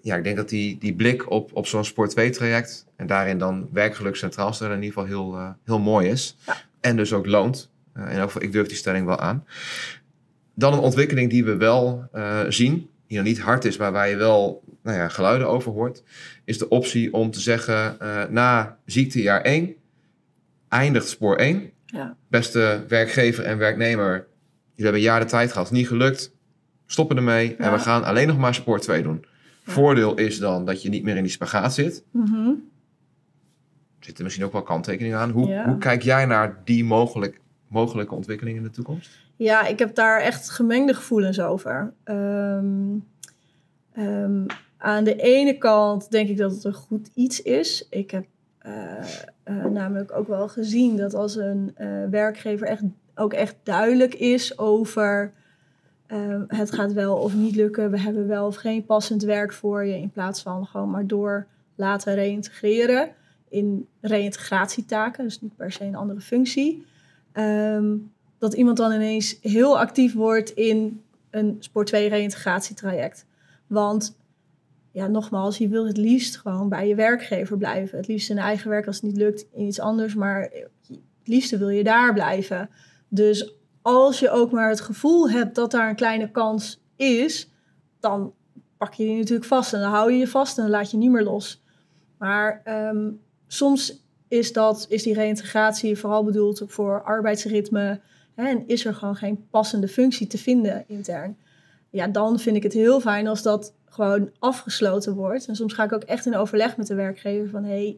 ja, 0.00 0.16
ik 0.16 0.24
denk 0.24 0.36
dat 0.36 0.48
die, 0.48 0.78
die 0.78 0.94
blik 0.94 1.30
op, 1.30 1.50
op 1.52 1.66
zo'n 1.66 1.84
Sport 1.84 2.10
2 2.10 2.30
traject 2.30 2.86
en 2.96 3.06
daarin 3.06 3.38
dan 3.38 3.68
werkgeluk 3.72 4.16
centraal 4.16 4.52
stellen 4.52 4.76
in 4.76 4.82
ieder 4.82 5.02
geval 5.02 5.10
heel, 5.10 5.56
heel 5.64 5.78
mooi 5.78 6.08
is. 6.08 6.36
Ja. 6.46 6.56
En 6.80 6.96
dus 6.96 7.12
ook 7.12 7.26
loont. 7.26 7.70
in 7.94 8.02
elk 8.02 8.30
geval, 8.30 8.42
ik 8.42 8.52
durf 8.52 8.66
die 8.66 8.76
stelling 8.76 9.06
wel 9.06 9.18
aan. 9.18 9.44
Dan 10.54 10.72
een 10.72 10.78
ontwikkeling 10.78 11.30
die 11.30 11.44
we 11.44 11.56
wel 11.56 12.08
zien, 12.48 12.90
die 13.12 13.20
nog 13.20 13.30
niet 13.30 13.40
hard 13.40 13.64
is, 13.64 13.76
maar 13.76 13.92
waar 13.92 14.08
je 14.08 14.16
wel 14.16 14.61
nou 14.82 14.96
ja, 14.96 15.08
geluiden 15.08 15.48
over 15.48 15.72
hoort, 15.72 16.02
is 16.44 16.58
de 16.58 16.68
optie 16.68 17.12
om 17.12 17.30
te 17.30 17.40
zeggen, 17.40 17.96
uh, 18.02 18.24
na 18.24 18.78
ziektejaar 18.84 19.40
1 19.40 19.76
eindigt 20.68 21.08
spoor 21.08 21.36
1. 21.36 21.70
Ja. 21.86 22.16
Beste 22.28 22.84
werkgever 22.88 23.44
en 23.44 23.58
werknemer, 23.58 24.12
jullie 24.12 24.26
hebben 24.74 24.94
een 24.94 25.00
jaar 25.00 25.20
de 25.20 25.26
tijd 25.26 25.52
gehad, 25.52 25.70
niet 25.70 25.88
gelukt, 25.88 26.32
stoppen 26.86 27.16
ermee 27.16 27.56
en 27.56 27.72
we 27.72 27.78
gaan 27.78 28.04
alleen 28.04 28.26
nog 28.26 28.38
maar 28.38 28.54
spoor 28.54 28.80
2 28.80 29.02
doen. 29.02 29.24
Voordeel 29.64 30.14
is 30.14 30.38
dan 30.38 30.64
dat 30.64 30.82
je 30.82 30.88
niet 30.88 31.02
meer 31.02 31.16
in 31.16 31.22
die 31.22 31.32
spagaat 31.32 31.74
zit. 31.74 32.04
Mm 32.10 32.26
-hmm. 32.26 32.70
Zitten 34.00 34.24
misschien 34.24 34.44
ook 34.44 34.52
wel 34.52 34.62
kanttekeningen 34.62 35.18
aan. 35.18 35.30
Hoe, 35.30 35.62
hoe 35.64 35.78
kijk 35.78 36.02
jij 36.02 36.26
naar 36.26 36.60
die 36.64 36.84
mogelijk, 36.84 37.40
mogelijke 37.68 38.14
ontwikkeling 38.14 38.56
in 38.56 38.62
de 38.62 38.70
toekomst? 38.70 39.10
Ja, 39.36 39.66
ik 39.66 39.78
heb 39.78 39.94
daar 39.94 40.20
echt 40.20 40.50
gemengde 40.50 40.94
gevoelens 40.94 41.40
over. 41.40 41.92
Ehm, 42.04 42.96
aan 44.82 45.04
de 45.04 45.16
ene 45.16 45.58
kant 45.58 46.10
denk 46.10 46.28
ik 46.28 46.36
dat 46.36 46.50
het 46.50 46.64
een 46.64 46.72
goed 46.74 47.10
iets 47.14 47.42
is. 47.42 47.86
Ik 47.90 48.10
heb 48.10 48.24
uh, 48.66 48.72
uh, 49.44 49.64
namelijk 49.64 50.12
ook 50.12 50.28
wel 50.28 50.48
gezien 50.48 50.96
dat 50.96 51.14
als 51.14 51.36
een 51.36 51.74
uh, 51.78 52.04
werkgever 52.10 52.66
echt, 52.66 52.82
ook 53.14 53.32
echt 53.32 53.56
duidelijk 53.62 54.14
is 54.14 54.58
over 54.58 55.32
ehm, 56.06 56.44
het 56.46 56.72
gaat 56.72 56.92
wel 56.92 57.16
of 57.16 57.34
niet 57.34 57.54
lukken, 57.54 57.90
we 57.90 58.00
hebben 58.00 58.26
wel 58.26 58.46
of 58.46 58.56
geen 58.56 58.84
passend 58.84 59.22
werk 59.22 59.52
voor 59.52 59.84
je, 59.84 59.98
in 59.98 60.10
plaats 60.10 60.42
van 60.42 60.66
gewoon 60.66 60.90
maar 60.90 61.06
door 61.06 61.46
laten 61.74 62.14
reïntegreren 62.14 63.08
in 63.48 63.88
reïntegratietaken, 64.00 65.24
dus 65.24 65.40
niet 65.40 65.56
per 65.56 65.72
se 65.72 65.84
een 65.84 65.94
andere 65.94 66.20
functie. 66.20 66.86
Um, 67.32 68.12
dat 68.38 68.54
iemand 68.54 68.76
dan 68.76 68.92
ineens 68.92 69.38
heel 69.40 69.78
actief 69.78 70.14
wordt 70.14 70.50
in 70.50 71.02
een 71.30 71.56
Sport 71.58 71.86
2 71.86 72.08
reïntegratietraject. 72.08 73.26
Want 73.66 74.16
ja, 74.92 75.06
nogmaals, 75.06 75.58
je 75.58 75.68
wil 75.68 75.86
het 75.86 75.96
liefst 75.96 76.36
gewoon 76.36 76.68
bij 76.68 76.88
je 76.88 76.94
werkgever 76.94 77.56
blijven. 77.56 77.98
Het 77.98 78.06
liefst 78.06 78.30
in 78.30 78.38
eigen 78.38 78.70
werk 78.70 78.86
als 78.86 78.96
het 78.96 79.04
niet 79.04 79.16
lukt 79.16 79.46
in 79.52 79.66
iets 79.66 79.80
anders, 79.80 80.14
maar 80.14 80.40
het 80.40 81.00
liefste 81.24 81.58
wil 81.58 81.68
je 81.68 81.84
daar 81.84 82.12
blijven. 82.12 82.70
Dus 83.08 83.54
als 83.82 84.18
je 84.18 84.30
ook 84.30 84.50
maar 84.50 84.68
het 84.68 84.80
gevoel 84.80 85.30
hebt 85.30 85.54
dat 85.54 85.70
daar 85.70 85.88
een 85.88 85.96
kleine 85.96 86.30
kans 86.30 86.80
is, 86.96 87.50
dan 88.00 88.32
pak 88.76 88.94
je 88.94 89.04
die 89.04 89.16
natuurlijk 89.16 89.46
vast 89.46 89.72
en 89.72 89.80
dan 89.80 89.90
hou 89.90 90.12
je 90.12 90.18
je 90.18 90.28
vast 90.28 90.56
en 90.56 90.62
dan 90.62 90.72
laat 90.72 90.90
je 90.90 90.96
niet 90.96 91.10
meer 91.10 91.22
los. 91.22 91.62
Maar 92.18 92.60
ehm, 92.64 93.10
soms 93.46 94.04
is, 94.28 94.52
dat, 94.52 94.86
is 94.88 95.02
die 95.02 95.14
reïntegratie 95.14 95.98
vooral 95.98 96.24
bedoeld 96.24 96.62
voor 96.66 97.02
arbeidsritme, 97.02 98.00
Hè, 98.34 98.48
en 98.48 98.66
is 98.66 98.84
er 98.84 98.94
gewoon 98.94 99.16
geen 99.16 99.46
passende 99.50 99.88
functie 99.88 100.26
te 100.26 100.38
vinden 100.38 100.84
intern. 100.86 101.36
Ja, 101.90 102.08
dan 102.08 102.38
vind 102.38 102.56
ik 102.56 102.62
het 102.62 102.72
heel 102.72 103.00
fijn 103.00 103.26
als 103.26 103.42
dat 103.42 103.74
gewoon 103.92 104.30
afgesloten 104.38 105.14
wordt. 105.14 105.46
En 105.46 105.56
soms 105.56 105.72
ga 105.72 105.84
ik 105.84 105.92
ook 105.92 106.02
echt 106.02 106.26
in 106.26 106.36
overleg 106.36 106.76
met 106.76 106.86
de 106.86 106.94
werkgever 106.94 107.48
van... 107.48 107.64
hé, 107.64 107.96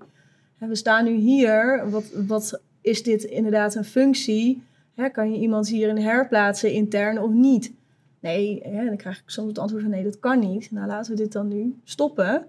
hey, 0.56 0.68
we 0.68 0.74
staan 0.74 1.04
nu 1.04 1.14
hier, 1.14 1.90
wat, 1.90 2.04
wat 2.26 2.60
is 2.80 3.02
dit 3.02 3.22
inderdaad 3.22 3.74
een 3.74 3.84
functie? 3.84 4.62
Kan 5.12 5.32
je 5.32 5.38
iemand 5.38 5.68
hierin 5.68 5.98
herplaatsen 5.98 6.72
intern 6.72 7.18
of 7.18 7.30
niet? 7.30 7.72
Nee, 8.20 8.62
dan 8.86 8.96
krijg 8.96 9.18
ik 9.18 9.30
soms 9.30 9.48
het 9.48 9.58
antwoord 9.58 9.82
van 9.82 9.90
nee, 9.90 10.04
dat 10.04 10.18
kan 10.18 10.38
niet. 10.38 10.70
Nou, 10.70 10.86
laten 10.86 11.10
we 11.10 11.16
dit 11.16 11.32
dan 11.32 11.48
nu 11.48 11.78
stoppen. 11.84 12.46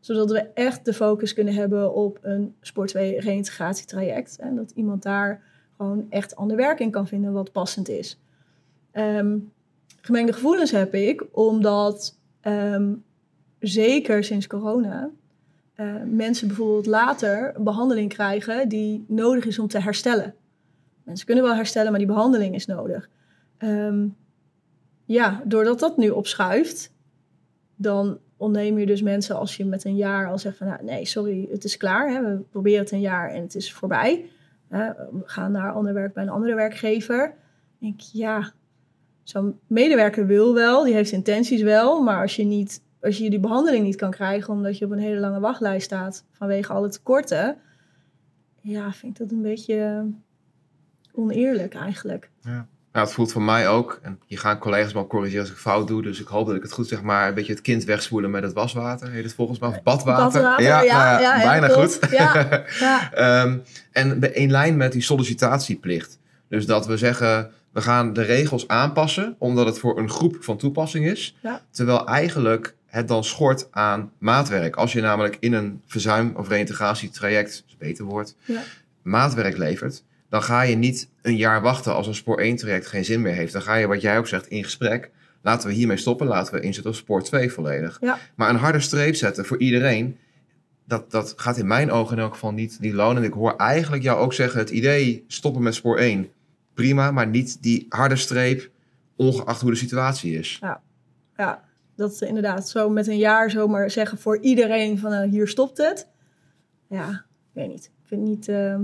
Zodat 0.00 0.30
we 0.30 0.38
echt 0.38 0.84
de 0.84 0.92
focus 0.92 1.34
kunnen 1.34 1.54
hebben 1.54 1.94
op 1.94 2.18
een 2.22 2.54
sport 2.60 2.88
2 2.88 3.20
reïntegratietraject. 3.20 4.38
En 4.38 4.56
dat 4.56 4.70
iemand 4.70 5.02
daar 5.02 5.42
gewoon 5.76 6.06
echt 6.10 6.36
ander 6.36 6.56
werk 6.56 6.80
in 6.80 6.90
kan 6.90 7.06
vinden 7.06 7.32
wat 7.32 7.52
passend 7.52 7.88
is. 7.88 8.20
Um, 8.92 9.52
gemengde 10.00 10.32
gevoelens 10.32 10.70
heb 10.70 10.94
ik, 10.94 11.24
omdat 11.32 12.18
ehm, 12.40 12.94
zeker 13.58 14.24
sinds 14.24 14.46
corona 14.46 15.10
uh, 15.76 15.94
mensen 16.06 16.46
bijvoorbeeld 16.46 16.86
later 16.86 17.52
een 17.56 17.64
behandeling 17.64 18.08
krijgen 18.08 18.68
die 18.68 19.04
nodig 19.08 19.44
is 19.46 19.58
om 19.58 19.68
te 19.68 19.80
herstellen. 19.80 20.34
Mensen 21.02 21.26
kunnen 21.26 21.44
wel 21.44 21.54
herstellen, 21.54 21.90
maar 21.90 22.00
die 22.00 22.08
behandeling 22.08 22.54
is 22.54 22.66
nodig. 22.66 23.08
Um, 23.58 24.16
ja, 25.04 25.42
doordat 25.44 25.78
dat 25.78 25.96
nu 25.96 26.10
opschuift, 26.10 26.92
dan 27.76 28.18
ontneem 28.36 28.78
je 28.78 28.86
dus 28.86 29.02
mensen 29.02 29.36
als 29.36 29.56
je 29.56 29.64
met 29.64 29.84
een 29.84 29.96
jaar 29.96 30.28
al 30.28 30.38
zegt 30.38 30.56
van 30.56 30.66
nou, 30.66 30.84
nee, 30.84 31.04
sorry, 31.04 31.48
het 31.50 31.64
is 31.64 31.76
klaar. 31.76 32.10
Hè, 32.10 32.20
we 32.20 32.42
proberen 32.50 32.80
het 32.80 32.90
een 32.90 33.00
jaar 33.00 33.30
en 33.30 33.42
het 33.42 33.54
is 33.54 33.72
voorbij 33.72 34.30
we 34.70 35.22
gaan 35.24 35.52
naar 35.52 35.72
ander 35.72 35.94
werk 35.94 36.12
bij 36.12 36.22
een 36.22 36.28
andere 36.28 36.54
werkgever. 36.54 37.34
denk 37.78 37.94
ik, 37.94 38.08
ja, 38.12 38.52
zo'n 39.22 39.58
medewerker 39.66 40.26
wil 40.26 40.54
wel, 40.54 40.84
die 40.84 40.94
heeft 40.94 41.12
intenties 41.12 41.62
wel, 41.62 42.02
maar 42.02 42.20
als 42.20 42.36
je, 42.36 42.44
niet, 42.44 42.82
als 43.00 43.18
je 43.18 43.30
die 43.30 43.40
behandeling 43.40 43.84
niet 43.84 43.96
kan 43.96 44.10
krijgen 44.10 44.52
omdat 44.52 44.78
je 44.78 44.84
op 44.84 44.90
een 44.90 44.98
hele 44.98 45.20
lange 45.20 45.40
wachtlijst 45.40 45.84
staat 45.84 46.24
vanwege 46.32 46.72
alle 46.72 46.88
tekorten, 46.88 47.56
ja, 48.60 48.92
vind 48.92 49.12
ik 49.12 49.18
dat 49.18 49.36
een 49.36 49.42
beetje 49.42 50.06
oneerlijk 51.12 51.74
eigenlijk. 51.74 52.30
Ja. 52.40 52.68
Nou, 52.92 53.06
het 53.06 53.14
voelt 53.14 53.32
voor 53.32 53.42
mij 53.42 53.68
ook, 53.68 54.00
en 54.02 54.20
je 54.26 54.36
gaan 54.36 54.58
collega's 54.58 54.92
wel 54.92 55.06
corrigeren 55.06 55.40
als 55.40 55.50
ik 55.50 55.56
fout 55.56 55.88
doe, 55.88 56.02
dus 56.02 56.20
ik 56.20 56.26
hoop 56.26 56.46
dat 56.46 56.56
ik 56.56 56.62
het 56.62 56.72
goed 56.72 56.88
zeg, 56.88 57.02
maar 57.02 57.28
een 57.28 57.34
beetje 57.34 57.52
het 57.52 57.62
kind 57.62 57.84
wegspoelen 57.84 58.30
met 58.30 58.42
het 58.42 58.52
waswater, 58.52 59.10
heet 59.10 59.24
het 59.24 59.34
volgens 59.34 59.58
mij, 59.58 59.68
of 59.68 59.82
badwater. 59.82 60.42
badwater 60.42 60.64
ja, 60.64 60.82
ja, 60.82 61.20
ja, 61.20 61.42
bijna 61.42 61.68
goed. 61.68 61.98
Ja, 62.10 62.62
ja. 62.80 63.42
um, 63.42 63.62
en 63.92 64.34
in 64.34 64.50
lijn 64.50 64.76
met 64.76 64.92
die 64.92 65.02
sollicitatieplicht. 65.02 66.18
Dus 66.48 66.66
dat 66.66 66.86
we 66.86 66.96
zeggen, 66.96 67.50
we 67.72 67.80
gaan 67.80 68.12
de 68.12 68.22
regels 68.22 68.68
aanpassen, 68.68 69.36
omdat 69.38 69.66
het 69.66 69.78
voor 69.78 69.98
een 69.98 70.10
groep 70.10 70.36
van 70.40 70.56
toepassing 70.56 71.06
is, 71.06 71.36
terwijl 71.70 72.06
eigenlijk 72.06 72.74
het 72.86 73.08
dan 73.08 73.24
schort 73.24 73.68
aan 73.70 74.12
maatwerk. 74.18 74.76
Als 74.76 74.92
je 74.92 75.00
namelijk 75.00 75.36
in 75.40 75.52
een 75.52 75.82
verzuim- 75.86 76.34
of 76.36 76.48
reïntegratietraject, 76.48 77.64
is 77.66 77.76
beter 77.78 78.04
woord, 78.04 78.34
maatwerk 79.02 79.56
levert, 79.56 80.02
dan 80.28 80.42
ga 80.42 80.62
je 80.62 80.76
niet 80.76 81.08
een 81.22 81.36
jaar 81.36 81.62
wachten 81.62 81.94
als 81.94 82.06
een 82.06 82.14
spoor 82.14 82.40
1 82.40 82.56
traject 82.56 82.86
geen 82.86 83.04
zin 83.04 83.22
meer 83.22 83.32
heeft. 83.32 83.52
Dan 83.52 83.62
ga 83.62 83.74
je, 83.74 83.86
wat 83.86 84.00
jij 84.00 84.18
ook 84.18 84.28
zegt, 84.28 84.46
in 84.46 84.64
gesprek. 84.64 85.10
Laten 85.42 85.68
we 85.68 85.74
hiermee 85.74 85.96
stoppen, 85.96 86.26
laten 86.26 86.54
we 86.54 86.60
inzetten 86.60 86.90
op 86.90 86.96
spoor 86.96 87.22
2 87.22 87.52
volledig. 87.52 87.98
Ja. 88.00 88.18
Maar 88.34 88.50
een 88.50 88.56
harde 88.56 88.80
streep 88.80 89.14
zetten 89.14 89.44
voor 89.44 89.58
iedereen, 89.58 90.18
dat, 90.84 91.10
dat 91.10 91.32
gaat 91.36 91.58
in 91.58 91.66
mijn 91.66 91.90
ogen 91.90 92.16
in 92.16 92.22
elk 92.22 92.32
geval 92.32 92.52
niet, 92.52 92.78
niet 92.80 92.92
lonen. 92.92 93.22
En 93.22 93.28
ik 93.28 93.34
hoor 93.34 93.56
eigenlijk 93.56 94.02
jou 94.02 94.18
ook 94.18 94.32
zeggen, 94.32 94.58
het 94.58 94.70
idee 94.70 95.24
stoppen 95.26 95.62
met 95.62 95.74
spoor 95.74 95.98
1, 95.98 96.28
prima, 96.74 97.10
maar 97.10 97.26
niet 97.26 97.62
die 97.62 97.86
harde 97.88 98.16
streep, 98.16 98.70
ongeacht 99.16 99.60
hoe 99.60 99.70
de 99.70 99.76
situatie 99.76 100.38
is. 100.38 100.58
Ja, 100.60 100.82
ja 101.36 101.64
dat 101.96 102.20
inderdaad 102.20 102.68
zo 102.68 102.90
met 102.90 103.06
een 103.06 103.18
jaar 103.18 103.50
zomaar 103.50 103.90
zeggen 103.90 104.18
voor 104.18 104.38
iedereen 104.40 104.98
van 104.98 105.12
uh, 105.12 105.30
hier 105.30 105.48
stopt 105.48 105.78
het. 105.78 106.08
Ja, 106.88 107.08
ik 107.10 107.52
weet 107.52 107.68
niet. 107.68 107.84
Ik 107.84 108.08
vind 108.08 108.22
niet... 108.22 108.48
Uh 108.48 108.76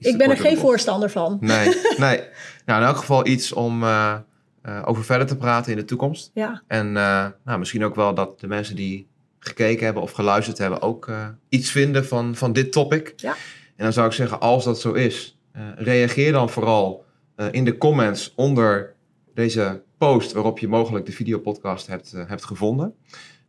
ik 0.00 0.18
ben 0.18 0.30
er 0.30 0.36
geen 0.36 0.58
voorstander 0.58 1.10
van. 1.10 1.38
Nee, 1.40 1.66
nee. 1.96 2.22
Nou, 2.64 2.80
in 2.80 2.86
elk 2.86 2.96
geval 2.96 3.26
iets 3.26 3.52
om 3.52 3.82
uh, 3.82 4.18
uh, 4.66 4.82
over 4.84 5.04
verder 5.04 5.26
te 5.26 5.36
praten 5.36 5.72
in 5.72 5.78
de 5.78 5.84
toekomst. 5.84 6.30
Ja. 6.34 6.62
En 6.66 6.86
uh, 6.86 7.26
nou, 7.44 7.58
misschien 7.58 7.84
ook 7.84 7.94
wel 7.94 8.14
dat 8.14 8.40
de 8.40 8.46
mensen 8.46 8.76
die 8.76 9.08
gekeken 9.38 9.84
hebben 9.84 10.02
of 10.02 10.12
geluisterd 10.12 10.58
hebben 10.58 10.82
ook 10.82 11.10
iets 11.48 11.70
vinden 11.70 12.06
van, 12.06 12.34
van 12.34 12.52
dit 12.52 12.72
topic. 12.72 13.12
Ja. 13.16 13.34
En 13.76 13.84
dan 13.84 13.92
zou 13.92 14.06
ik 14.06 14.12
zeggen, 14.12 14.40
als 14.40 14.64
dat 14.64 14.80
zo 14.80 14.92
is, 14.92 15.37
reageer 15.76 16.32
dan 16.32 16.50
vooral 16.50 17.04
in 17.50 17.64
de 17.64 17.78
comments 17.78 18.32
onder 18.34 18.94
deze 19.34 19.82
post 19.98 20.32
waarop 20.32 20.58
je 20.58 20.68
mogelijk 20.68 21.06
de 21.06 21.12
videopodcast 21.12 21.86
hebt, 21.86 22.14
hebt 22.26 22.44
gevonden. 22.44 22.94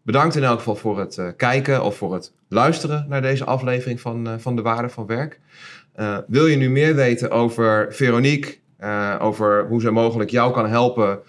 Bedankt 0.04 0.36
in 0.36 0.44
elk 0.44 0.58
geval 0.58 0.76
voor 0.76 1.00
het 1.00 1.34
kijken 1.38 1.84
of 1.84 1.98
voor 1.98 2.14
het 2.14 2.34
luisteren 2.48 3.06
naar 3.10 3.22
deze 3.22 3.46
aflevering 3.46 4.02
van, 4.02 4.40
van 4.40 4.56
De 4.56 4.62
Waarde 4.62 4.90
van 4.90 5.06
Werk. 5.06 5.40
wil 6.28 6.46
je 6.46 6.56
nu 6.56 6.70
meer 6.70 6.96
weten 6.96 7.32
over 7.32 7.94
Veronique, 7.94 8.58
over 9.20 9.68
hoe 9.68 9.82
ze 9.82 9.92
mogelijk 9.92 10.30
jou 10.30 10.54
kan 10.54 10.68
helpen 10.68 11.20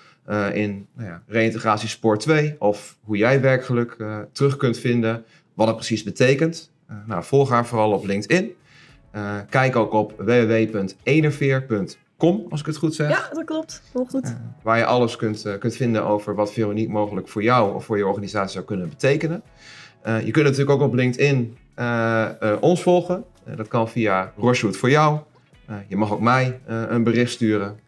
in 0.52 0.86
nou 0.94 1.08
ja, 1.08 1.22
reïntegratie 1.26 1.88
spoor 1.88 2.18
2 2.18 2.56
of 2.58 2.98
hoe 3.02 3.16
jij 3.16 3.40
werkgeluk 3.40 3.96
terug 4.32 4.56
kunt 4.56 4.78
vinden, 4.78 5.24
wat 5.54 5.66
het 5.66 5.76
precies 5.76 6.02
betekent. 6.02 6.72
Nou, 7.06 7.24
volg 7.24 7.48
haar 7.48 7.66
vooral 7.66 7.92
op 7.92 8.04
LinkedIn. 8.04 8.54
Kijk 9.48 9.76
ook 9.76 9.92
op 9.92 10.14
www.enerveer.com, 10.16 12.46
als 12.50 12.60
ik 12.60 12.66
het 12.66 12.76
goed 12.76 12.94
zeg. 12.94 13.10
Ja, 13.10 13.28
dat 13.32 13.44
klopt. 13.44 13.82
goed. 13.92 14.34
waar 14.62 14.78
je 14.78 14.84
alles 14.84 15.16
kunt, 15.16 15.56
kunt 15.58 15.76
vinden 15.76 16.04
over 16.04 16.34
wat 16.34 16.52
Veronique 16.52 16.92
mogelijk 16.92 17.28
voor 17.28 17.42
jou 17.42 17.74
of 17.74 17.84
voor 17.84 17.96
je 17.96 18.06
organisatie 18.06 18.52
zou 18.52 18.64
kunnen 18.64 18.88
betekenen. 18.88 19.42
je 20.04 20.30
kunt 20.30 20.44
natuurlijk 20.44 20.70
ook 20.70 20.80
op 20.80 20.94
LinkedIn 20.94 21.56
ons 22.60 22.82
volgen. 22.82 23.24
dat 23.56 23.68
kan 23.68 23.88
via 23.88 24.32
Rochewood 24.36 24.76
voor 24.76 24.90
jou. 24.90 25.18
je 25.88 25.96
mag 25.96 26.12
ook 26.12 26.20
mij 26.20 26.60
een 26.66 27.04
bericht 27.04 27.32
sturen. 27.32 27.78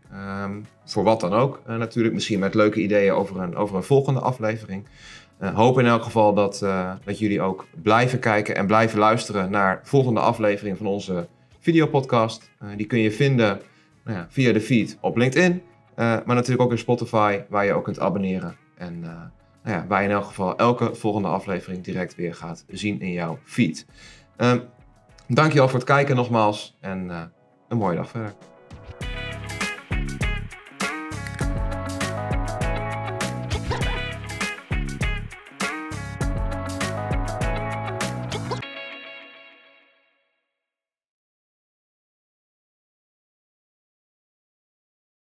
Um, 0.45 0.67
voor 0.85 1.05
wat 1.05 1.21
dan 1.21 1.33
ook 1.33 1.61
natuurlijk. 1.67 2.15
Misschien 2.15 2.39
met 2.39 2.55
leuke 2.55 2.81
ideeën 2.81 3.13
over 3.13 3.41
een, 3.41 3.57
over 3.57 3.77
een 3.77 3.83
volgende 3.83 4.21
aflevering. 4.21 4.85
Uh, 5.43 5.55
hoop 5.55 5.79
in 5.79 5.87
elk 5.87 6.03
geval 6.03 6.35
dat, 6.35 6.61
uh, 6.65 6.93
dat 7.05 7.19
jullie 7.19 7.41
ook 7.41 7.67
blijven 7.83 8.19
kijken 8.19 8.57
en 8.57 8.67
blijven 8.67 8.99
luisteren 8.99 9.51
naar 9.51 9.81
volgende 9.83 10.21
aflevering 10.21 10.77
van 10.77 10.87
onze 10.87 11.29
videopodcast. 11.59 12.51
die 12.77 12.87
kun 12.87 12.99
je 12.99 13.13
vinden 13.13 13.61
nou 14.05 14.19
ja, 14.19 14.27
via 14.31 14.53
de 14.53 14.61
feed 14.61 14.99
op 15.01 15.17
LinkedIn. 15.17 15.63
maar 15.95 16.27
natuurlijk 16.27 16.61
ook 16.61 16.71
in 16.71 16.79
Spotify, 16.79 17.41
waar 17.49 17.65
je 17.65 17.73
ook 17.73 17.85
kunt 17.85 17.99
abonneren. 17.99 18.57
En 18.77 19.01
nou 19.01 19.77
ja, 19.77 19.85
waar 19.89 20.03
je 20.03 20.09
in 20.09 20.15
elk 20.15 20.25
geval 20.25 20.57
elke 20.57 20.95
volgende 20.95 21.29
aflevering 21.29 21.85
direct 21.85 22.15
weer 22.15 22.35
gaat 22.35 22.65
zien 22.69 23.01
in 23.01 23.13
jouw 23.13 23.39
feed. 23.45 23.87
Um, 24.37 24.63
dankjewel 25.29 25.69
voor 25.69 25.79
het 25.79 25.89
kijken 25.89 26.17
nogmaals 26.17 26.77
en 26.81 27.31
een 27.69 27.79
mooie 27.79 27.97
dag 27.97 28.09
verder. 28.09 28.35